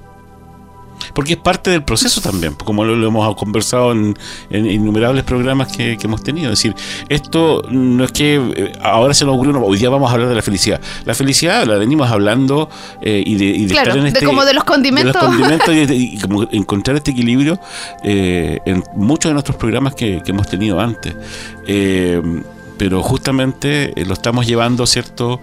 porque 1.20 1.34
es 1.34 1.40
parte 1.40 1.70
del 1.70 1.84
proceso 1.84 2.22
también, 2.22 2.54
como 2.54 2.86
lo, 2.86 3.06
hemos 3.06 3.36
conversado 3.36 3.92
en, 3.92 4.16
innumerables 4.52 5.26
programas 5.26 5.70
que, 5.70 5.98
hemos 6.02 6.24
tenido. 6.24 6.50
Es 6.54 6.60
decir, 6.60 6.74
esto 7.10 7.62
no 7.70 8.06
es 8.06 8.14
que 8.14 8.36
eh, 8.56 8.72
ahora 8.82 9.14
se 9.14 9.26
nos 9.26 9.36
ocurrió, 9.36 9.62
hoy 9.62 9.78
día 9.78 9.90
vamos 9.90 10.10
a 10.10 10.14
hablar 10.14 10.30
de 10.30 10.36
la 10.36 10.42
felicidad. 10.42 10.80
La 11.04 11.14
felicidad 11.14 11.68
la 11.68 11.76
venimos 11.76 12.10
hablando 12.10 12.70
eh, 13.02 13.22
y 13.26 13.36
de, 13.36 13.66
estar 13.66 13.98
en 13.98 14.06
este, 14.06 14.22
de 14.22 14.26
como 14.26 14.46
de 14.46 14.54
los 14.54 14.64
condimentos. 14.64 15.22
y, 15.92 16.18
como 16.22 16.44
encontrar 16.52 16.96
este 16.96 17.12
equilibrio 17.12 17.60
eh, 18.02 18.60
en 18.66 18.82
muchos 18.96 19.30
de 19.30 19.34
nuestros 19.34 19.58
programas 19.58 19.96
que, 19.96 20.24
hemos 20.26 20.48
tenido 20.48 20.80
antes. 20.80 21.16
pero 22.78 23.04
justamente 23.04 23.94
lo 24.06 24.14
estamos 24.14 24.48
llevando, 24.48 24.88
¿cierto? 24.88 25.42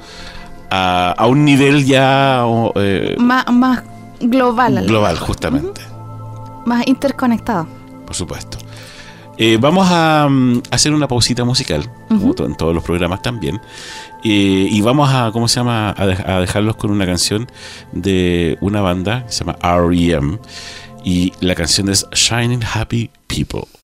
A, 0.71 1.26
un 1.28 1.45
nivel 1.45 1.85
ya... 1.85 2.47
más, 3.18 3.45
más 3.52 3.83
global. 4.20 4.87
Global, 4.87 5.18
justamente. 5.18 5.80
Más 6.64 6.87
interconectado. 6.87 7.66
Por 8.06 8.14
supuesto. 8.14 8.58
Eh, 9.38 9.58
vamos 9.61 9.87
a, 9.90 10.26
mm, 10.30 10.62
hacer 10.70 10.94
una 10.94 11.06
pausita 11.06 11.44
musical, 11.44 11.90
como 12.08 12.35
en 12.38 12.56
todos 12.56 12.75
los 12.75 12.82
programas 12.82 13.20
también. 13.20 13.61
Eh, 14.25 14.68
y 14.70 14.80
vamos 14.80 15.11
a, 15.12 15.30
¿cómo 15.32 15.46
se 15.46 15.61
llama? 15.61 15.90
A, 15.90 16.02
a, 16.02 16.40
dejarlos 16.40 16.76
con 16.76 16.90
una 16.90 17.04
canción 17.04 17.46
de 17.92 18.56
una 18.61 18.80
banda 18.80 19.26
que 19.26 19.32
se 19.32 19.44
llama 19.44 19.58
REM. 19.61 20.38
Y 21.04 21.32
la 21.40 21.54
canción 21.54 21.88
es 21.88 22.06
Shining 22.12 22.62
Happy 22.64 23.11
People. 23.28 23.75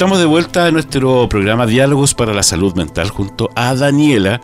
Estamos 0.00 0.18
de 0.18 0.24
vuelta 0.24 0.64
a 0.64 0.70
nuestro 0.70 1.28
programa 1.28 1.66
Diálogos 1.66 2.14
para 2.14 2.32
la 2.32 2.42
Salud 2.42 2.74
Mental 2.74 3.10
junto 3.10 3.50
a 3.54 3.74
Daniela 3.74 4.40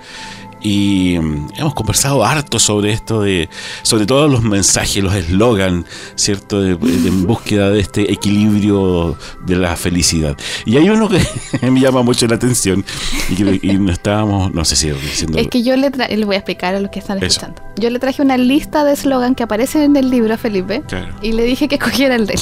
y 0.61 1.17
mm, 1.19 1.53
hemos 1.57 1.73
conversado 1.73 2.27
harto 2.27 2.59
sobre 2.59 2.93
esto 2.93 3.23
de 3.23 3.49
sobre 3.81 4.05
todos 4.05 4.31
los 4.31 4.43
mensajes 4.43 5.03
los 5.03 5.15
eslogan 5.15 5.87
cierto 6.15 6.61
de, 6.61 6.77
de- 6.77 7.09
en 7.09 7.27
búsqueda 7.27 7.71
de 7.71 7.81
este 7.81 8.13
equilibrio 8.13 9.17
de 9.47 9.57
la 9.57 9.77
felicidad 9.77 10.37
y 10.67 10.77
hay 10.77 10.91
uno 10.91 11.09
que 11.09 11.21
me 11.71 11.81
llama 11.81 12.03
mucho 12.03 12.27
la 12.27 12.35
atención 12.35 12.85
y, 13.31 13.35
que, 13.37 13.59
y 13.67 13.79
no 13.79 13.93
estábamos 13.93 14.53
no 14.53 14.63
sé 14.67 14.77
si 14.77 14.91
diciendo 14.91 15.39
Es 15.39 15.49
que 15.49 15.63
yo 15.63 15.75
le 15.77 15.89
les 15.89 16.27
voy 16.27 16.35
a 16.35 16.39
explicar 16.41 16.75
a 16.75 16.81
los 16.81 16.91
que 16.91 16.99
están 16.99 17.17
Eso. 17.17 17.27
escuchando. 17.29 17.63
Yo 17.77 17.89
le 17.89 17.99
traje 17.99 18.21
una 18.21 18.37
lista 18.37 18.85
de 18.85 18.93
eslogan 18.93 19.35
que 19.35 19.43
aparecen 19.43 19.81
en 19.83 19.97
el 19.97 20.11
libro 20.11 20.35
a 20.35 20.37
Felipe 20.37 20.83
Claro. 20.87 21.15
y 21.23 21.33
le 21.33 21.45
dije 21.45 21.67
que 21.67 21.75
escogiera 21.77 22.15
el 22.15 22.27
de 22.27 22.35
él. 22.35 22.41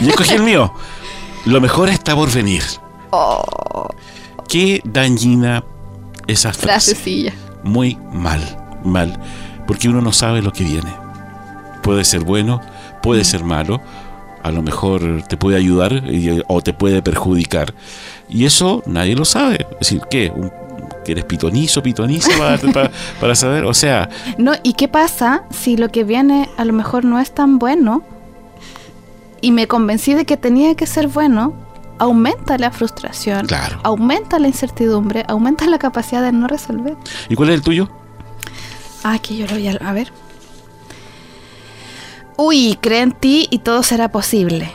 y 0.00 0.08
escogí 0.08 0.34
el 0.34 0.42
mío 0.42 0.72
lo 1.46 1.60
mejor 1.60 1.88
está 1.88 2.14
por 2.14 2.30
venir 2.32 2.62
Oh, 3.12 3.88
qué 4.48 4.80
dañina 4.84 5.64
esa 6.26 6.52
frase 6.52 6.92
frasecilla. 6.94 7.32
muy 7.64 7.98
mal, 8.12 8.40
mal, 8.84 9.18
porque 9.66 9.88
uno 9.88 10.00
no 10.00 10.12
sabe 10.12 10.42
lo 10.42 10.52
que 10.52 10.62
viene. 10.64 10.92
Puede 11.82 12.04
ser 12.04 12.20
bueno, 12.20 12.60
puede 13.02 13.24
ser 13.24 13.42
malo, 13.42 13.80
a 14.44 14.52
lo 14.52 14.62
mejor 14.62 15.22
te 15.28 15.36
puede 15.36 15.56
ayudar 15.56 15.92
y- 15.92 16.40
o 16.46 16.60
te 16.62 16.72
puede 16.72 17.02
perjudicar. 17.02 17.74
Y 18.28 18.44
eso 18.44 18.82
nadie 18.86 19.16
lo 19.16 19.24
sabe. 19.24 19.66
Es 19.72 19.78
decir, 19.80 20.02
¿qué? 20.10 20.30
Un- 20.34 20.52
¿Que 21.04 21.12
eres 21.12 21.24
pitonizo, 21.24 21.82
pitoniza 21.82 22.30
para, 22.38 22.58
para- 22.72 22.90
para 23.20 23.34
saber? 23.34 23.64
O 23.64 23.74
sea, 23.74 24.08
No, 24.38 24.52
¿y 24.62 24.74
qué 24.74 24.86
pasa 24.86 25.42
si 25.50 25.76
lo 25.76 25.88
que 25.88 26.04
viene 26.04 26.48
a 26.58 26.64
lo 26.64 26.72
mejor 26.74 27.04
no 27.04 27.18
es 27.18 27.32
tan 27.34 27.58
bueno 27.58 28.02
y 29.40 29.52
me 29.52 29.66
convencí 29.66 30.14
de 30.14 30.24
que 30.24 30.36
tenía 30.36 30.74
que 30.74 30.86
ser 30.86 31.08
bueno? 31.08 31.54
Aumenta 31.98 32.56
la 32.58 32.70
frustración, 32.70 33.46
Claro. 33.46 33.78
aumenta 33.82 34.38
la 34.38 34.48
incertidumbre, 34.48 35.24
aumenta 35.28 35.66
la 35.66 35.78
capacidad 35.78 36.22
de 36.22 36.32
no 36.32 36.46
resolver. 36.46 36.96
¿y 37.28 37.34
cuál 37.34 37.50
es 37.50 37.56
el 37.56 37.62
tuyo? 37.62 37.88
Ah, 39.04 39.18
que 39.18 39.36
yo 39.36 39.46
lo 39.46 39.52
voy 39.54 39.68
a, 39.68 39.72
a 39.72 39.92
ver. 39.92 40.12
Uy, 42.36 42.78
cree 42.80 43.00
en 43.02 43.12
ti 43.12 43.48
y 43.50 43.58
todo 43.58 43.82
será 43.82 44.10
posible. 44.10 44.72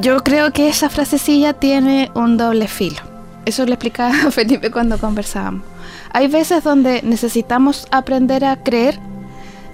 Yo 0.00 0.18
creo 0.24 0.52
que 0.52 0.68
esa 0.68 0.88
frasecilla 0.88 1.52
tiene 1.54 2.10
un 2.14 2.36
doble 2.36 2.66
filo. 2.68 2.98
Eso 3.44 3.64
le 3.64 3.74
explicaba 3.74 4.10
a 4.26 4.30
Felipe 4.32 4.70
cuando 4.70 4.98
conversábamos. 4.98 5.62
Hay 6.12 6.26
veces 6.26 6.64
donde 6.64 7.02
necesitamos 7.02 7.86
aprender 7.90 8.44
a 8.44 8.56
creer 8.56 8.98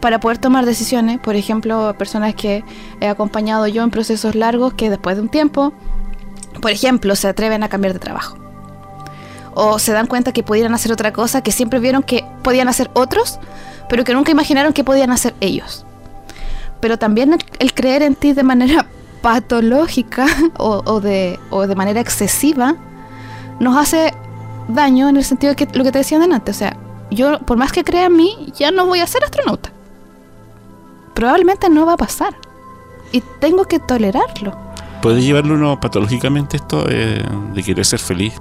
para 0.05 0.21
poder 0.21 0.37
tomar 0.37 0.67
decisiones. 0.67 1.19
Por 1.19 1.35
ejemplo, 1.35 1.95
personas 1.97 2.35
que 2.35 2.63
he 3.01 3.09
acompañado 3.09 3.67
yo 3.69 3.83
en 3.83 3.91
procesos 3.91 4.35
largos 4.35 4.75
que 4.75 4.91
después 4.91 5.17
de 5.17 5.23
un 5.23 5.31
tiempo, 5.31 5.73
por 6.61 6.73
ejemplo, 6.73 7.17
se 7.17 7.27
atreven 7.27 7.63
a 7.63 7.71
cambiar 7.71 7.95
de 7.95 8.01
trabajo 8.01 8.37
o 9.55 9.79
se 9.79 9.93
dan 9.93 10.07
cuenta 10.07 10.33
que 10.33 10.43
pudieran 10.43 10.75
hacer 10.75 10.93
otra 10.93 11.15
cosa 11.15 11.41
que 11.41 11.53
siempre 11.53 11.79
vieron 11.79 12.03
que 12.03 12.23
podían 12.43 12.69
hacer 12.69 12.91
otros, 12.93 13.39
pero 13.89 14.05
que 14.05 14.13
nunca 14.13 14.31
imaginaron 14.31 14.75
que 14.75 14.85
podían 14.85 15.11
hacer 15.11 15.35
ellos. 15.41 15.87
Pero 16.81 16.99
también 16.99 17.39
el, 17.59 17.73
creer 17.73 18.03
en 18.03 18.15
ti 18.15 18.35
de 18.35 18.43
manera 18.43 18.85
patológica 19.23 20.27
o, 20.59 21.01
de, 21.01 21.41
o 21.49 21.67
de 21.67 21.75
manera 21.77 22.03
excesiva 22.03 22.77
nos 23.59 23.75
hace 23.79 24.13
daño 24.69 25.09
en 25.09 25.17
el 25.17 25.25
sentido 25.25 25.55
de 25.55 25.57
que 25.57 25.79
lo 25.79 25.83
que 25.83 25.93
te 25.93 25.99
decía 26.01 26.19
antes, 26.23 26.57
o 26.57 26.59
sea, 26.59 26.77
yo 27.11 27.39
por 27.39 27.57
más 27.57 27.73
que 27.73 27.85
crea 27.85 28.05
en 28.05 28.17
mí, 28.17 28.53
ya 28.55 28.71
no 28.71 28.85
voy 28.85 29.01
a 29.01 29.07
ser 29.07 29.25
astronauta. 29.25 29.74
Probablemente 31.15 31.69
no 31.71 31.87
va 31.87 31.95
a 31.95 31.97
pasar. 31.97 32.35
Y 33.13 33.23
tengo 33.41 33.65
que 33.65 33.79
tolerarlo. 33.79 34.57
¿Puede 35.01 35.23
llevarlo 35.23 35.55
uno 35.55 35.79
patológicamente 35.79 36.57
esto 36.57 36.87
eh, 36.89 37.25
de 37.53 37.63
querer 37.63 37.85
ser 37.85 38.01
feliz 38.01 38.41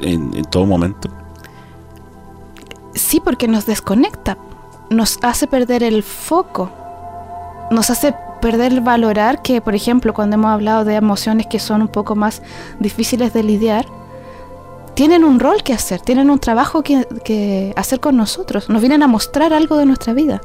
en, 0.00 0.34
en 0.34 0.44
todo 0.46 0.66
momento? 0.66 1.08
Sí, 2.94 3.20
porque 3.20 3.48
nos 3.48 3.66
desconecta, 3.66 4.36
nos 4.90 5.18
hace 5.22 5.46
perder 5.46 5.82
el 5.82 6.02
foco, 6.02 6.70
nos 7.70 7.88
hace 7.88 8.14
perder 8.40 8.72
el 8.72 8.80
valorar 8.80 9.40
que, 9.40 9.60
por 9.60 9.74
ejemplo, 9.74 10.12
cuando 10.12 10.34
hemos 10.34 10.50
hablado 10.50 10.84
de 10.84 10.96
emociones 10.96 11.46
que 11.46 11.58
son 11.58 11.80
un 11.80 11.88
poco 11.88 12.16
más 12.16 12.42
difíciles 12.80 13.32
de 13.32 13.44
lidiar, 13.44 13.86
tienen 14.94 15.24
un 15.24 15.40
rol 15.40 15.62
que 15.62 15.72
hacer, 15.72 16.00
tienen 16.00 16.28
un 16.30 16.38
trabajo 16.38 16.82
que, 16.82 17.72
hacer 17.76 18.00
con 18.00 18.16
nosotros, 18.16 18.68
nos 18.68 18.80
vienen 18.82 19.02
a 19.02 19.06
mostrar 19.06 19.52
algo 19.54 19.76
de 19.76 19.86
nuestra 19.86 20.12
vida. 20.12 20.40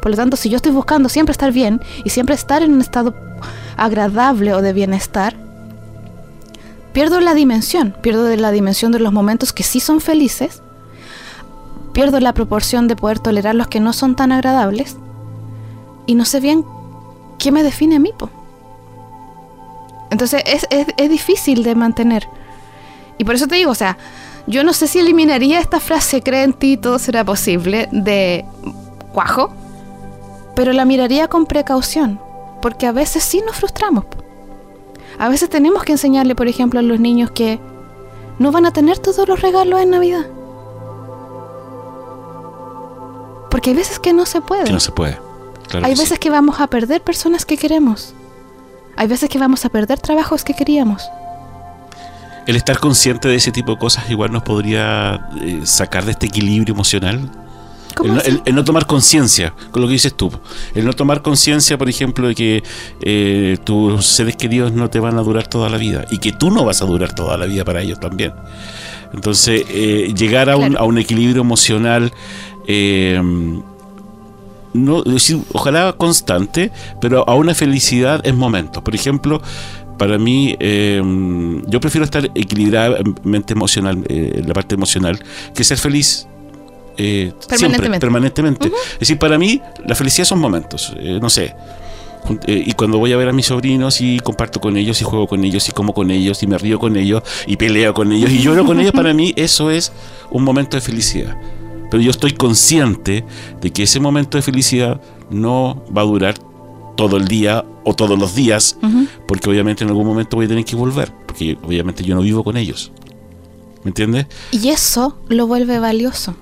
Por 0.00 0.10
lo 0.10 0.16
tanto, 0.16 0.36
si 0.36 0.48
yo 0.48 0.56
estoy 0.56 0.72
buscando 0.72 1.08
siempre 1.08 1.32
estar 1.32 1.52
bien 1.52 1.80
y 2.04 2.10
siempre 2.10 2.34
estar 2.34 2.62
en 2.62 2.72
un 2.72 2.80
estado 2.80 3.14
agradable 3.76 4.54
o 4.54 4.62
de 4.62 4.72
bienestar, 4.72 5.36
pierdo 6.92 7.20
la 7.20 7.34
dimensión, 7.34 7.94
pierdo 8.02 8.34
la 8.36 8.50
dimensión 8.50 8.90
de 8.92 9.00
los 9.00 9.12
momentos 9.12 9.52
que 9.52 9.62
sí 9.62 9.80
son 9.80 10.00
felices 10.00 10.62
pierdo 11.92 12.20
la 12.20 12.32
proporción 12.34 12.86
de 12.86 12.94
poder 12.94 13.18
tolerar 13.18 13.56
los 13.56 13.66
que 13.66 13.80
no 13.80 13.92
son 13.92 14.14
tan 14.14 14.30
agradables 14.30 14.96
y 16.06 16.14
no 16.14 16.24
sé 16.24 16.38
bien 16.38 16.64
qué 17.38 17.50
me 17.50 17.64
define 17.64 17.96
a 17.96 17.98
mí. 17.98 18.12
po. 18.16 18.30
Entonces 20.10 20.42
es, 20.46 20.66
es- 20.70 20.86
es 20.96 21.10
difícil 21.10 21.62
de 21.64 21.74
mantener. 21.74 22.28
Y 23.20 23.24
por 23.24 23.34
eso 23.34 23.46
te 23.46 23.56
digo, 23.56 23.70
o 23.70 23.74
sea, 23.74 23.98
yo 24.46 24.64
no 24.64 24.72
sé 24.72 24.86
si 24.86 24.98
eliminaría 24.98 25.60
esta 25.60 25.78
frase, 25.78 26.22
cree 26.22 26.42
en 26.42 26.54
ti, 26.54 26.78
todo 26.78 26.98
será 26.98 27.22
posible, 27.22 27.86
de 27.92 28.46
cuajo, 29.12 29.52
pero 30.56 30.72
la 30.72 30.86
miraría 30.86 31.28
con 31.28 31.44
precaución, 31.44 32.18
porque 32.62 32.86
a 32.86 32.92
veces 32.92 33.22
sí 33.22 33.42
nos 33.44 33.56
frustramos. 33.56 34.06
A 35.18 35.28
veces 35.28 35.50
tenemos 35.50 35.84
que 35.84 35.92
enseñarle, 35.92 36.34
por 36.34 36.48
ejemplo, 36.48 36.80
a 36.80 36.82
los 36.82 36.98
niños 36.98 37.30
que 37.30 37.60
no 38.38 38.52
van 38.52 38.64
a 38.64 38.72
tener 38.72 38.98
todos 38.98 39.28
los 39.28 39.42
regalos 39.42 39.82
en 39.82 39.90
Navidad. 39.90 40.24
Porque 43.50 43.68
hay 43.68 43.76
veces 43.76 43.98
que 43.98 44.14
no 44.14 44.24
se 44.24 44.40
puede. 44.40 44.64
Que 44.64 44.72
no 44.72 44.80
se 44.80 44.92
puede. 44.92 45.18
Claro 45.68 45.84
hay 45.84 45.94
sí. 45.94 46.00
veces 46.00 46.18
que 46.18 46.30
vamos 46.30 46.58
a 46.58 46.68
perder 46.68 47.02
personas 47.02 47.44
que 47.44 47.58
queremos. 47.58 48.14
Hay 48.96 49.08
veces 49.08 49.28
que 49.28 49.38
vamos 49.38 49.66
a 49.66 49.68
perder 49.68 50.00
trabajos 50.00 50.42
que 50.42 50.54
queríamos. 50.54 51.10
El 52.46 52.56
estar 52.56 52.78
consciente 52.78 53.28
de 53.28 53.36
ese 53.36 53.52
tipo 53.52 53.72
de 53.72 53.78
cosas 53.78 54.10
igual 54.10 54.32
nos 54.32 54.42
podría 54.42 55.28
eh, 55.40 55.60
sacar 55.64 56.04
de 56.04 56.12
este 56.12 56.26
equilibrio 56.26 56.74
emocional. 56.74 57.30
¿Cómo 57.94 58.08
El 58.08 58.14
no, 58.14 58.20
así? 58.20 58.30
el- 58.30 58.42
el 58.44 58.54
no 58.54 58.64
tomar 58.64 58.86
conciencia, 58.86 59.52
con 59.70 59.82
lo 59.82 59.88
que 59.88 59.94
dices 59.94 60.14
tú. 60.14 60.30
El 60.74 60.84
no 60.84 60.92
tomar 60.94 61.22
conciencia, 61.22 61.76
por 61.78 61.88
ejemplo, 61.88 62.28
de 62.28 62.34
que 62.34 62.62
eh, 63.02 63.56
tus 63.64 64.06
seres 64.06 64.36
queridos 64.36 64.72
no 64.72 64.88
te 64.90 65.00
van 65.00 65.18
a 65.18 65.22
durar 65.22 65.46
toda 65.48 65.68
la 65.68 65.76
vida 65.76 66.06
y 66.10 66.18
que 66.18 66.32
tú 66.32 66.50
no 66.50 66.64
vas 66.64 66.82
a 66.82 66.86
durar 66.86 67.14
toda 67.14 67.36
la 67.36 67.46
vida 67.46 67.64
para 67.64 67.82
ellos 67.82 68.00
también. 68.00 68.32
Entonces, 69.12 69.64
eh, 69.68 70.12
llegar 70.16 70.48
a, 70.50 70.56
un, 70.56 70.76
a 70.76 70.84
un 70.84 70.98
equilibrio 70.98 71.42
emocional, 71.42 72.12
eh, 72.68 73.20
no, 74.72 75.02
ojalá 75.52 75.92
constante, 75.94 76.70
pero 77.00 77.28
a 77.28 77.34
una 77.34 77.54
felicidad 77.54 78.24
en 78.24 78.36
momentos. 78.38 78.82
Por 78.84 78.94
ejemplo, 78.94 79.42
para 80.00 80.16
mí, 80.16 80.56
eh, 80.60 81.02
yo 81.66 81.78
prefiero 81.78 82.06
estar 82.06 82.24
equilibradamente 82.34 83.52
emocional, 83.52 84.02
eh, 84.08 84.42
la 84.46 84.54
parte 84.54 84.74
emocional, 84.74 85.18
que 85.54 85.62
ser 85.62 85.76
feliz. 85.76 86.26
eh, 86.96 87.32
siempre, 87.50 87.78
Permanentemente. 87.98 88.00
permanentemente. 88.00 88.66
Es 88.94 89.00
decir, 89.00 89.18
para 89.18 89.36
mí, 89.38 89.60
la 89.86 89.94
felicidad 89.94 90.24
son 90.26 90.38
momentos. 90.38 90.94
eh, 90.98 91.18
no 91.20 91.28
sé. 91.28 91.54
Y 92.46 92.72
cuando 92.72 92.98
voy 92.98 93.12
a 93.12 93.16
ver 93.18 93.28
a 93.28 93.32
mis 93.32 93.46
sobrinos 93.46 94.00
y 94.00 94.18
comparto 94.20 94.58
con 94.60 94.76
ellos 94.78 95.00
y 95.02 95.04
juego 95.04 95.26
con 95.26 95.42
ellos 95.44 95.68
y 95.68 95.72
como 95.72 95.92
con 95.92 96.10
ellos 96.10 96.42
y 96.42 96.46
me 96.46 96.56
río 96.58 96.78
con 96.78 96.96
ellos 96.96 97.22
y 97.46 97.56
peleo 97.56 97.92
con 97.94 98.10
ellos 98.12 98.30
y 98.30 98.40
lloro 98.42 98.64
con 98.64 98.78
ellos, 98.80 98.92
para 98.92 99.12
mí 99.14 99.32
eso 99.36 99.70
es 99.70 99.92
un 100.30 100.44
momento 100.44 100.76
de 100.78 100.80
felicidad. 100.82 101.36
Pero 101.90 102.02
yo 102.02 102.10
estoy 102.10 102.32
consciente 102.32 103.24
de 103.60 103.70
que 103.70 103.82
ese 103.84 104.00
momento 104.00 104.36
de 104.38 104.42
felicidad 104.42 105.00
no 105.30 105.82
va 105.96 106.02
a 106.02 106.04
durar 106.06 106.34
todo 107.00 107.16
el 107.16 107.26
día 107.28 107.64
o 107.84 107.94
todos 107.94 108.18
los 108.18 108.34
días, 108.34 108.76
porque 109.26 109.48
obviamente 109.48 109.84
en 109.84 109.88
algún 109.90 110.06
momento 110.06 110.36
voy 110.36 110.44
a 110.44 110.48
tener 110.48 110.64
que 110.66 110.76
volver, 110.76 111.10
porque 111.26 111.56
obviamente 111.64 112.02
yo 112.04 112.14
no 112.14 112.20
vivo 112.20 112.44
con 112.44 112.56
ellos. 112.58 112.92
¿Me 113.84 113.88
entiendes? 113.88 114.26
Y 114.50 114.68
eso 114.68 115.16
lo 115.28 115.46
vuelve 115.46 115.78
valioso. 115.78 116.34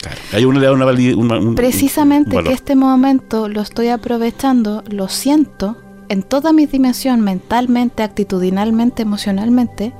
Claro. 0.00 0.16
Hay 0.32 0.44
una 0.44 0.84
validez. 0.84 1.14
una- 1.14 1.38
un- 1.38 1.54
Precisamente 1.54 2.36
un 2.36 2.44
que 2.44 2.52
este 2.52 2.74
momento 2.74 3.48
lo 3.48 3.60
estoy 3.60 3.88
aprovechando, 3.88 4.82
lo 4.90 5.06
siento 5.08 5.76
en 6.08 6.24
toda 6.24 6.52
mi 6.52 6.66
dimensión, 6.66 7.20
mentalmente, 7.20 8.02
actitudinalmente, 8.02 9.02
emocionalmente, 9.02 9.92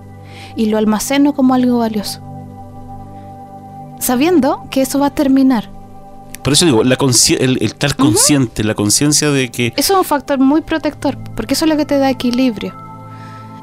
y 0.57 0.67
lo 0.67 0.79
almaceno 0.79 1.33
como 1.35 1.55
algo 1.55 1.79
valioso. 1.79 2.21
Sabiendo 4.01 4.65
que 4.71 4.83
eso 4.83 4.99
va 4.99 5.07
a 5.07 5.15
terminar. 5.15 5.71
Por 6.43 6.53
eso 6.53 6.65
digo, 6.65 6.83
la 6.83 6.97
el, 6.97 7.39
el 7.41 7.63
estar 7.63 7.95
consciente, 7.97 8.65
la 8.65 8.75
conciencia 8.75 9.31
de 9.31 9.51
que 9.51 9.73
Eso 9.77 9.93
es 9.93 9.99
un 9.99 10.05
factor 10.05 10.39
muy 10.41 10.61
protector, 10.61 11.17
porque 11.37 11.55
eso 11.55 11.65
es 11.67 11.71
lo 11.71 11.77
que 11.77 11.87
te 11.87 11.99
da 11.99 12.11
equilibrio. 12.11 12.75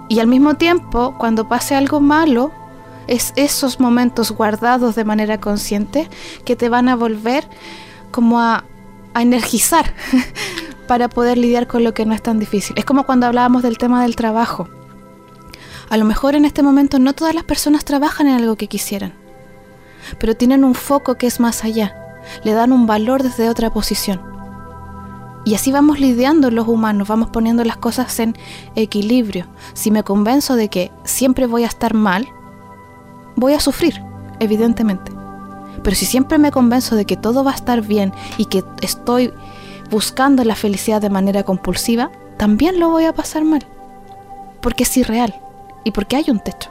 Y 0.07 0.19
al 0.19 0.27
mismo 0.27 0.55
tiempo, 0.55 1.15
cuando 1.17 1.49
pase 1.49 1.75
algo 1.75 1.99
malo, 1.99 2.51
es 3.07 3.33
esos 3.35 3.79
momentos 3.79 4.31
guardados 4.31 4.95
de 4.95 5.03
manera 5.03 5.39
consciente 5.39 6.09
que 6.45 6.55
te 6.55 6.69
van 6.69 6.87
a 6.87 6.95
volver 6.95 7.47
como 8.11 8.39
a, 8.39 8.63
a 9.13 9.21
energizar 9.21 9.93
para 10.87 11.09
poder 11.09 11.37
lidiar 11.37 11.67
con 11.67 11.83
lo 11.83 11.93
que 11.93 12.05
no 12.05 12.13
es 12.13 12.23
tan 12.23 12.39
difícil. 12.39 12.75
Es 12.77 12.85
como 12.85 13.05
cuando 13.05 13.27
hablábamos 13.27 13.61
del 13.61 13.77
tema 13.77 14.01
del 14.01 14.15
trabajo. 14.15 14.69
A 15.89 15.97
lo 15.97 16.05
mejor 16.05 16.35
en 16.35 16.45
este 16.45 16.63
momento 16.63 16.97
no 16.97 17.13
todas 17.13 17.35
las 17.35 17.43
personas 17.43 17.83
trabajan 17.83 18.27
en 18.27 18.35
algo 18.35 18.55
que 18.55 18.67
quisieran, 18.67 19.13
pero 20.19 20.35
tienen 20.35 20.63
un 20.63 20.75
foco 20.75 21.15
que 21.15 21.27
es 21.27 21.39
más 21.39 21.63
allá, 21.63 22.08
le 22.43 22.53
dan 22.53 22.71
un 22.71 22.87
valor 22.87 23.23
desde 23.23 23.49
otra 23.49 23.71
posición. 23.71 24.21
Y 25.45 25.55
así 25.55 25.71
vamos 25.71 25.99
lidiando 25.99 26.51
los 26.51 26.67
humanos, 26.67 27.07
vamos 27.07 27.29
poniendo 27.29 27.63
las 27.63 27.77
cosas 27.77 28.19
en 28.19 28.35
equilibrio. 28.75 29.47
Si 29.73 29.89
me 29.89 30.03
convenzo 30.03 30.55
de 30.55 30.69
que 30.69 30.91
siempre 31.03 31.47
voy 31.47 31.63
a 31.63 31.67
estar 31.67 31.93
mal, 31.93 32.27
voy 33.35 33.53
a 33.53 33.59
sufrir, 33.59 34.01
evidentemente. 34.39 35.11
Pero 35.81 35.95
si 35.95 36.05
siempre 36.05 36.37
me 36.37 36.51
convenzo 36.51 36.95
de 36.95 37.05
que 37.05 37.15
todo 37.17 37.43
va 37.43 37.51
a 37.51 37.55
estar 37.55 37.81
bien 37.81 38.13
y 38.37 38.45
que 38.45 38.63
estoy 38.81 39.33
buscando 39.89 40.43
la 40.43 40.55
felicidad 40.55 41.01
de 41.01 41.09
manera 41.09 41.43
compulsiva, 41.43 42.11
también 42.37 42.79
lo 42.79 42.89
voy 42.89 43.05
a 43.05 43.13
pasar 43.13 43.43
mal. 43.43 43.65
Porque 44.61 44.83
es 44.83 44.97
irreal 44.97 45.33
y 45.83 45.91
porque 45.91 46.17
hay 46.17 46.25
un 46.29 46.39
techo. 46.39 46.69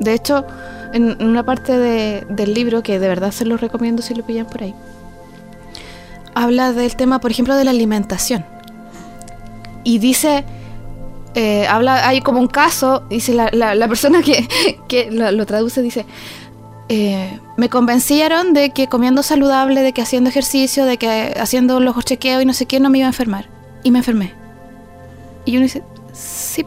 De 0.00 0.14
hecho, 0.14 0.44
en 0.92 1.22
una 1.22 1.44
parte 1.44 1.78
del 1.78 2.54
libro, 2.54 2.82
que 2.82 2.98
de 2.98 3.08
verdad 3.08 3.32
se 3.32 3.44
lo 3.44 3.56
recomiendo 3.56 4.02
si 4.02 4.14
lo 4.14 4.24
pillan 4.24 4.46
por 4.46 4.62
ahí, 4.62 4.74
habla 6.34 6.72
del 6.72 6.96
tema, 6.96 7.20
por 7.20 7.30
ejemplo, 7.30 7.56
de 7.56 7.64
la 7.64 7.70
alimentación. 7.70 8.44
Y 9.84 9.98
dice, 9.98 10.44
eh, 11.34 11.66
habla, 11.66 12.06
hay 12.06 12.20
como 12.20 12.40
un 12.40 12.46
caso, 12.46 13.04
dice 13.08 13.34
la, 13.34 13.50
la, 13.52 13.88
persona 13.88 14.22
que, 14.22 14.46
que 14.88 15.10
lo, 15.10 15.46
traduce, 15.46 15.82
dice, 15.82 16.06
eh, 16.88 17.38
me 17.56 17.68
convencieron 17.68 18.52
de 18.52 18.70
que 18.70 18.86
comiendo 18.86 19.22
saludable, 19.22 19.82
de 19.82 19.92
que 19.92 20.02
haciendo 20.02 20.30
ejercicio, 20.30 20.84
de 20.84 20.98
que 20.98 21.34
haciendo 21.40 21.80
los 21.80 22.04
chequeos 22.04 22.42
y 22.42 22.46
no 22.46 22.52
sé 22.52 22.66
qué, 22.66 22.80
no 22.80 22.90
me 22.90 22.98
iba 22.98 23.06
a 23.06 23.10
enfermar. 23.10 23.48
Y 23.82 23.90
me 23.90 23.98
enfermé. 23.98 24.32
Y 25.44 25.56
uno 25.56 25.64
dice, 25.64 25.82
sí, 26.12 26.64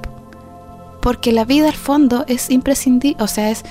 porque 1.01 1.31
la 1.31 1.45
vida 1.45 1.67
al 1.67 1.75
fondo 1.75 2.25
es 2.27 2.49
imprescindible, 2.49 3.23
o 3.23 3.27
sea, 3.27 3.51
es, 3.51 3.63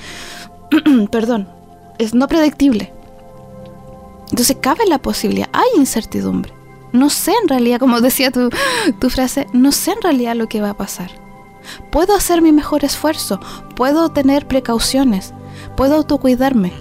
perdón, 1.11 1.49
es 1.99 2.15
no 2.15 2.29
predictible. 2.29 2.93
Entonces 4.31 4.57
cabe 4.61 4.87
la 4.87 4.99
posibilidad, 4.99 5.49
hay 5.53 5.69
incertidumbre. 5.77 6.53
No 6.93 7.11
sé 7.11 7.33
en 7.43 7.49
realidad, 7.49 7.79
como 7.79 8.01
decía 8.01 8.31
tu, 8.31 8.51
tu 8.99 9.11
frase, 9.11 9.47
no 9.53 9.73
sé 9.73 9.93
en 9.93 10.03
realidad 10.03 10.35
lo 10.35 10.49
que 10.49 10.61
va 10.61 10.71
a 10.71 10.77
pasar. 10.77 11.11
Puedo 11.91 12.15
hacer 12.15 12.43
mi 12.43 12.53
mejor 12.53 12.85
esfuerzo, 12.85 13.41
puedo 13.75 14.11
tener 14.11 14.47
precauciones, 14.47 15.33
puedo 15.77 15.95
autocuidarme, 15.97 16.73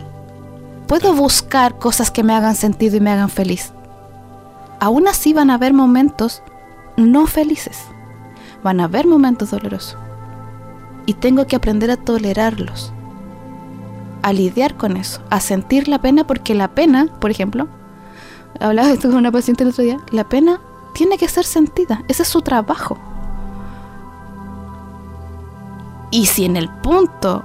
puedo 0.87 1.13
buscar 1.13 1.79
cosas 1.79 2.11
que 2.11 2.23
me 2.23 2.33
hagan 2.33 2.55
sentido 2.55 2.97
y 2.97 2.99
me 2.99 3.11
hagan 3.11 3.29
feliz. 3.29 3.71
Aún 4.79 5.07
así 5.07 5.33
van 5.33 5.49
a 5.49 5.53
haber 5.53 5.73
momentos 5.73 6.43
no 6.97 7.27
felices, 7.27 7.77
van 8.61 8.81
a 8.81 8.85
haber 8.85 9.07
momentos 9.07 9.51
dolorosos. 9.51 9.97
Y 11.05 11.13
tengo 11.13 11.47
que 11.47 11.55
aprender 11.55 11.91
a 11.91 11.97
tolerarlos 11.97 12.93
a 14.23 14.33
lidiar 14.33 14.75
con 14.75 14.97
eso, 14.97 15.21
a 15.29 15.39
sentir 15.39 15.87
la 15.87 15.99
pena, 15.99 16.25
porque 16.25 16.55
la 16.55 16.69
pena, 16.69 17.07
por 17.19 17.29
ejemplo, 17.29 17.67
hablaba 18.59 18.91
esto 18.91 19.09
con 19.09 19.17
una 19.17 19.31
paciente 19.31 19.63
el 19.63 19.69
otro 19.69 19.83
día, 19.83 19.99
la 20.11 20.23
pena 20.23 20.59
tiene 20.93 21.17
que 21.17 21.27
ser 21.27 21.45
sentida, 21.45 22.03
ese 22.07 22.23
es 22.23 22.29
su 22.29 22.41
trabajo. 22.41 22.97
Y 26.09 26.27
si 26.27 26.45
en 26.45 26.55
el 26.55 26.69
punto 26.69 27.43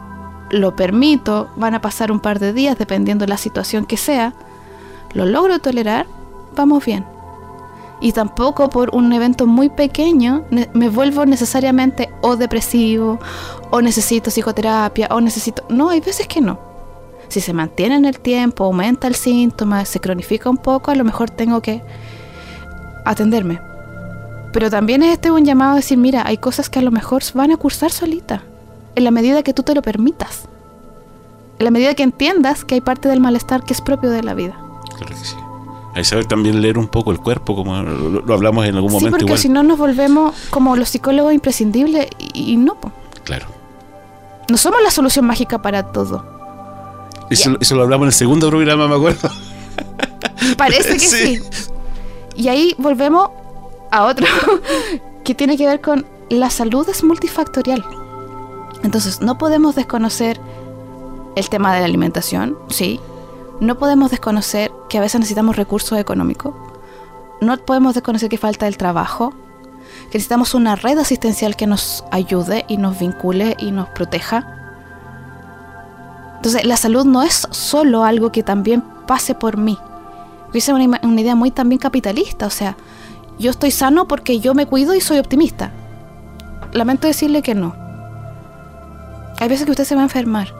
lo 0.50 0.76
permito, 0.76 1.48
van 1.56 1.74
a 1.74 1.80
pasar 1.80 2.12
un 2.12 2.20
par 2.20 2.38
de 2.38 2.52
días, 2.52 2.78
dependiendo 2.78 3.24
de 3.24 3.30
la 3.30 3.38
situación 3.38 3.84
que 3.84 3.96
sea, 3.96 4.34
lo 5.14 5.26
logro 5.26 5.58
tolerar, 5.58 6.06
vamos 6.54 6.84
bien. 6.84 7.04
Y 8.00 8.12
tampoco 8.12 8.70
por 8.70 8.94
un 8.94 9.12
evento 9.12 9.46
muy 9.46 9.70
pequeño 9.70 10.44
me 10.50 10.88
vuelvo 10.88 11.26
necesariamente 11.26 12.10
o 12.20 12.36
depresivo, 12.36 13.18
o 13.70 13.80
necesito 13.80 14.30
psicoterapia, 14.30 15.08
o 15.10 15.20
necesito... 15.20 15.64
No, 15.68 15.88
hay 15.88 16.00
veces 16.00 16.28
que 16.28 16.40
no. 16.40 16.67
Si 17.28 17.40
se 17.40 17.52
mantiene 17.52 17.96
en 17.96 18.04
el 18.06 18.20
tiempo, 18.20 18.64
aumenta 18.64 19.06
el 19.06 19.14
síntoma, 19.14 19.84
se 19.84 20.00
cronifica 20.00 20.48
un 20.48 20.56
poco, 20.56 20.90
a 20.90 20.94
lo 20.94 21.04
mejor 21.04 21.30
tengo 21.30 21.60
que 21.60 21.82
atenderme. 23.04 23.60
Pero 24.52 24.70
también 24.70 25.02
es 25.02 25.12
este 25.12 25.30
un 25.30 25.44
llamado 25.44 25.72
a 25.72 25.76
decir, 25.76 25.98
mira, 25.98 26.22
hay 26.26 26.38
cosas 26.38 26.70
que 26.70 26.78
a 26.78 26.82
lo 26.82 26.90
mejor 26.90 27.22
van 27.34 27.52
a 27.52 27.56
cursar 27.58 27.90
solita, 27.90 28.42
en 28.94 29.04
la 29.04 29.10
medida 29.10 29.42
que 29.42 29.52
tú 29.52 29.62
te 29.62 29.74
lo 29.74 29.82
permitas. 29.82 30.48
En 31.58 31.64
la 31.64 31.70
medida 31.70 31.94
que 31.94 32.02
entiendas 32.02 32.64
que 32.64 32.76
hay 32.76 32.80
parte 32.80 33.08
del 33.08 33.20
malestar 33.20 33.62
que 33.64 33.74
es 33.74 33.80
propio 33.80 34.10
de 34.10 34.22
la 34.22 34.32
vida. 34.32 34.58
Claro 34.96 35.06
que 35.06 35.14
sí. 35.14 35.36
Hay 35.94 36.02
que 36.02 36.04
saber 36.04 36.26
también 36.26 36.62
leer 36.62 36.78
un 36.78 36.88
poco 36.88 37.10
el 37.10 37.18
cuerpo, 37.18 37.56
como 37.56 37.76
lo, 37.82 38.32
hablamos 38.32 38.64
en 38.64 38.76
algún 38.76 38.92
momento. 38.92 39.18
Sí, 39.18 39.24
porque 39.24 39.38
si 39.38 39.48
no 39.48 39.62
nos 39.62 39.76
volvemos 39.76 40.34
como 40.50 40.76
los 40.76 40.88
psicólogos 40.88 41.34
imprescindibles 41.34 42.08
y, 42.32 42.56
no. 42.56 42.76
Claro. 43.24 43.46
No 44.48 44.56
somos 44.56 44.80
la 44.82 44.90
solución 44.90 45.26
mágica 45.26 45.60
para 45.60 45.92
todo 45.92 46.37
eso, 47.30 47.74
lo 47.74 47.82
hablamos 47.82 48.04
en 48.04 48.08
el 48.08 48.14
segundo 48.14 48.48
programa, 48.48 48.88
me 48.88 48.94
acuerdo. 48.96 49.30
Parece 50.56 50.94
que 50.94 50.98
sí. 51.00 51.40
Y 52.36 52.48
ahí 52.48 52.74
volvemos 52.78 53.30
a 53.90 54.04
otro 54.04 54.26
que 55.24 55.34
tiene 55.34 55.56
que 55.56 55.66
ver 55.66 55.80
con 55.80 56.06
la 56.30 56.50
salud 56.50 56.88
es 56.88 57.02
multifactorial. 57.02 57.84
Entonces, 58.82 59.20
no 59.20 59.38
podemos 59.38 59.74
desconocer 59.74 60.40
el 61.36 61.48
tema 61.48 61.74
de 61.74 61.80
la 61.80 61.86
alimentación, 61.86 62.56
sí. 62.68 63.00
No 63.60 63.78
podemos 63.78 64.10
desconocer 64.10 64.70
que 64.88 64.98
a 64.98 65.00
veces 65.00 65.20
necesitamos 65.20 65.56
recursos 65.56 65.98
económicos. 65.98 66.54
No 67.40 67.56
podemos 67.58 67.94
desconocer 67.94 68.28
que 68.28 68.38
falta 68.38 68.68
el 68.68 68.76
trabajo, 68.76 69.30
que 70.10 70.18
necesitamos 70.18 70.54
una 70.54 70.76
red 70.76 70.98
asistencial 70.98 71.56
que 71.56 71.66
nos 71.66 72.04
ayude 72.12 72.64
y 72.68 72.76
nos 72.76 72.98
vincule 72.98 73.56
y 73.58 73.72
nos 73.72 73.88
proteja 73.88 74.57
entonces, 76.38 76.64
la 76.64 76.76
salud 76.76 77.04
no 77.04 77.24
es 77.24 77.48
solo 77.50 78.04
algo 78.04 78.30
que 78.30 78.44
también 78.44 78.84
pase 79.08 79.34
por 79.34 79.56
mí. 79.56 79.76
Es 80.54 80.68
una, 80.68 81.00
una 81.02 81.20
idea 81.20 81.34
muy 81.34 81.50
también 81.50 81.80
capitalista. 81.80 82.46
O 82.46 82.50
sea, 82.50 82.76
yo 83.40 83.50
estoy 83.50 83.72
sano 83.72 84.06
porque 84.06 84.38
yo 84.38 84.54
me 84.54 84.66
cuido 84.66 84.94
y 84.94 85.00
soy 85.00 85.18
optimista. 85.18 85.72
Lamento 86.72 87.08
decirle 87.08 87.42
que 87.42 87.56
no. 87.56 87.74
Hay 89.40 89.48
veces 89.48 89.64
que 89.64 89.72
usted 89.72 89.84
se 89.84 89.96
va 89.96 90.02
a 90.02 90.04
enfermar 90.04 90.54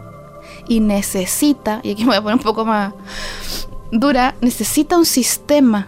y 0.66 0.80
necesita, 0.80 1.80
y 1.84 1.92
aquí 1.92 2.02
me 2.02 2.08
voy 2.08 2.16
a 2.16 2.22
poner 2.22 2.38
un 2.38 2.42
poco 2.42 2.64
más 2.64 2.92
dura, 3.92 4.34
necesita 4.40 4.98
un 4.98 5.06
sistema 5.06 5.86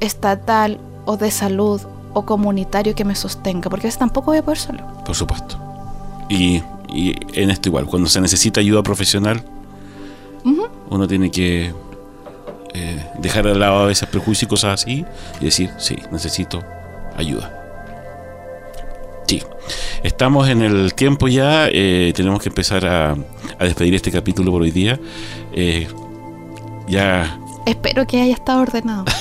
estatal 0.00 0.80
o 1.04 1.18
de 1.18 1.30
salud 1.30 1.80
o 2.14 2.24
comunitario 2.24 2.94
que 2.94 3.04
me 3.04 3.14
sostenga, 3.14 3.68
porque 3.68 3.86
a 3.86 3.88
veces 3.88 3.98
tampoco 3.98 4.26
voy 4.30 4.38
a 4.38 4.42
poder 4.42 4.58
solo. 4.58 4.82
Por 5.04 5.14
supuesto. 5.14 5.58
Y 6.30 6.62
y 6.94 7.14
en 7.32 7.50
esto 7.50 7.68
igual, 7.68 7.86
cuando 7.86 8.08
se 8.08 8.20
necesita 8.20 8.60
ayuda 8.60 8.82
profesional, 8.82 9.42
uno 10.90 11.08
tiene 11.08 11.30
que 11.30 11.72
eh, 12.74 13.06
dejar 13.18 13.46
de 13.46 13.54
lado 13.54 13.78
a 13.78 13.86
veces 13.86 14.08
prejuicios 14.08 14.44
y 14.44 14.46
cosas 14.46 14.82
así 14.82 15.04
y 15.40 15.44
decir, 15.44 15.70
sí, 15.78 15.96
necesito 16.12 16.62
ayuda. 17.16 17.60
Sí, 19.26 19.42
estamos 20.02 20.48
en 20.48 20.62
el 20.62 20.94
tiempo 20.94 21.28
ya, 21.28 21.68
eh, 21.68 22.12
tenemos 22.14 22.42
que 22.42 22.50
empezar 22.50 22.86
a, 22.86 23.16
despedir 23.58 23.94
este 23.94 24.10
capítulo 24.10 24.52
por 24.52 24.62
hoy 24.62 24.70
día. 24.70 25.00
Eh, 25.52 25.88
ya 26.86 27.38
Espero 27.66 28.06
que 28.06 28.20
haya 28.20 28.34
estado 28.34 28.62
ordenado. 28.62 29.04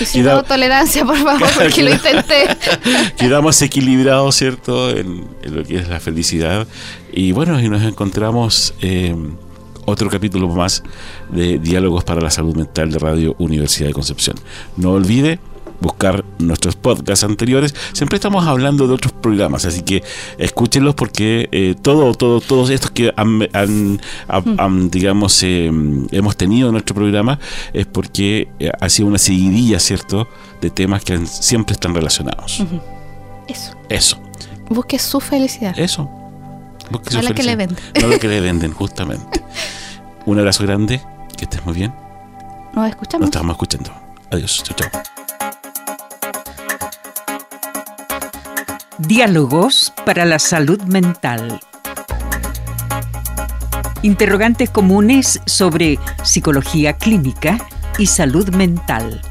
Y 0.00 0.04
si 0.04 0.20
no, 0.20 0.42
tolerancia, 0.42 1.04
por 1.04 1.16
favor, 1.16 1.48
porque 1.58 1.82
lo 1.82 1.90
intenté. 1.90 2.48
Quedamos 3.16 3.60
equilibrados, 3.62 4.34
¿cierto? 4.36 4.90
En, 4.90 5.26
lo 5.42 5.64
que 5.64 5.76
es 5.76 5.88
la 5.88 6.00
felicidad. 6.00 6.66
Y 7.12 7.32
bueno, 7.32 7.60
y 7.60 7.68
nos 7.68 7.82
encontramos 7.82 8.74
eh, 8.80 9.14
otro 9.84 10.08
capítulo 10.10 10.48
más 10.48 10.82
de 11.30 11.58
Diálogos 11.58 12.04
para 12.04 12.20
la 12.20 12.30
Salud 12.30 12.56
Mental 12.56 12.90
de 12.90 12.98
Radio 12.98 13.34
Universidad 13.38 13.88
de 13.88 13.94
Concepción. 13.94 14.36
No 14.76 14.92
olvide 14.92 15.38
buscar 15.80 16.24
nuestros 16.38 16.76
podcasts 16.76 17.24
anteriores. 17.24 17.74
Siempre 17.92 18.16
estamos 18.16 18.46
hablando 18.46 18.86
de 18.86 18.94
otros 18.94 19.12
programas, 19.12 19.64
así 19.64 19.82
que 19.82 20.02
escúchenlos 20.38 20.94
porque 20.94 21.48
eh, 21.52 21.74
todo, 21.80 22.14
todo, 22.14 22.40
todos 22.40 22.70
estos 22.70 22.90
que 22.90 23.12
han, 23.16 24.00
digamos, 24.90 25.42
eh, 25.42 25.70
hemos 26.12 26.36
tenido 26.36 26.68
en 26.68 26.72
nuestro 26.72 26.94
programa 26.94 27.38
es 27.72 27.86
porque 27.86 28.48
eh, 28.58 28.70
ha 28.78 28.88
sido 28.88 29.08
una 29.08 29.18
seguidilla, 29.18 29.78
¿cierto?, 29.80 30.28
de 30.60 30.70
temas 30.70 31.02
que 31.04 31.26
siempre 31.26 31.72
están 31.74 31.94
relacionados. 31.94 32.62
Eso. 33.48 33.74
Eso. 33.88 34.22
Busque 34.68 34.98
su 34.98 35.20
felicidad. 35.20 35.76
Eso. 35.78 36.08
Busque 36.90 37.14
no 37.14 37.22
lo 37.22 37.34
que 37.34 37.42
le 37.42 37.56
venden. 37.56 37.78
No 38.00 38.08
lo 38.08 38.18
que 38.18 38.28
le 38.28 38.40
venden, 38.40 38.72
justamente. 38.72 39.42
Un 40.26 40.38
abrazo 40.38 40.64
grande, 40.64 41.00
que 41.36 41.44
estés 41.44 41.64
muy 41.64 41.74
bien. 41.74 41.92
Nos 42.74 42.88
escuchamos. 42.88 43.22
Nos 43.22 43.28
estamos 43.30 43.54
escuchando. 43.54 43.90
Adiós. 44.30 44.62
Chao, 44.62 44.76
chao. 44.76 45.19
Diálogos 49.06 49.94
para 50.04 50.26
la 50.26 50.38
salud 50.38 50.82
mental. 50.82 51.58
Interrogantes 54.02 54.68
comunes 54.68 55.40
sobre 55.46 55.98
psicología 56.22 56.92
clínica 56.98 57.58
y 57.96 58.06
salud 58.06 58.54
mental. 58.54 59.22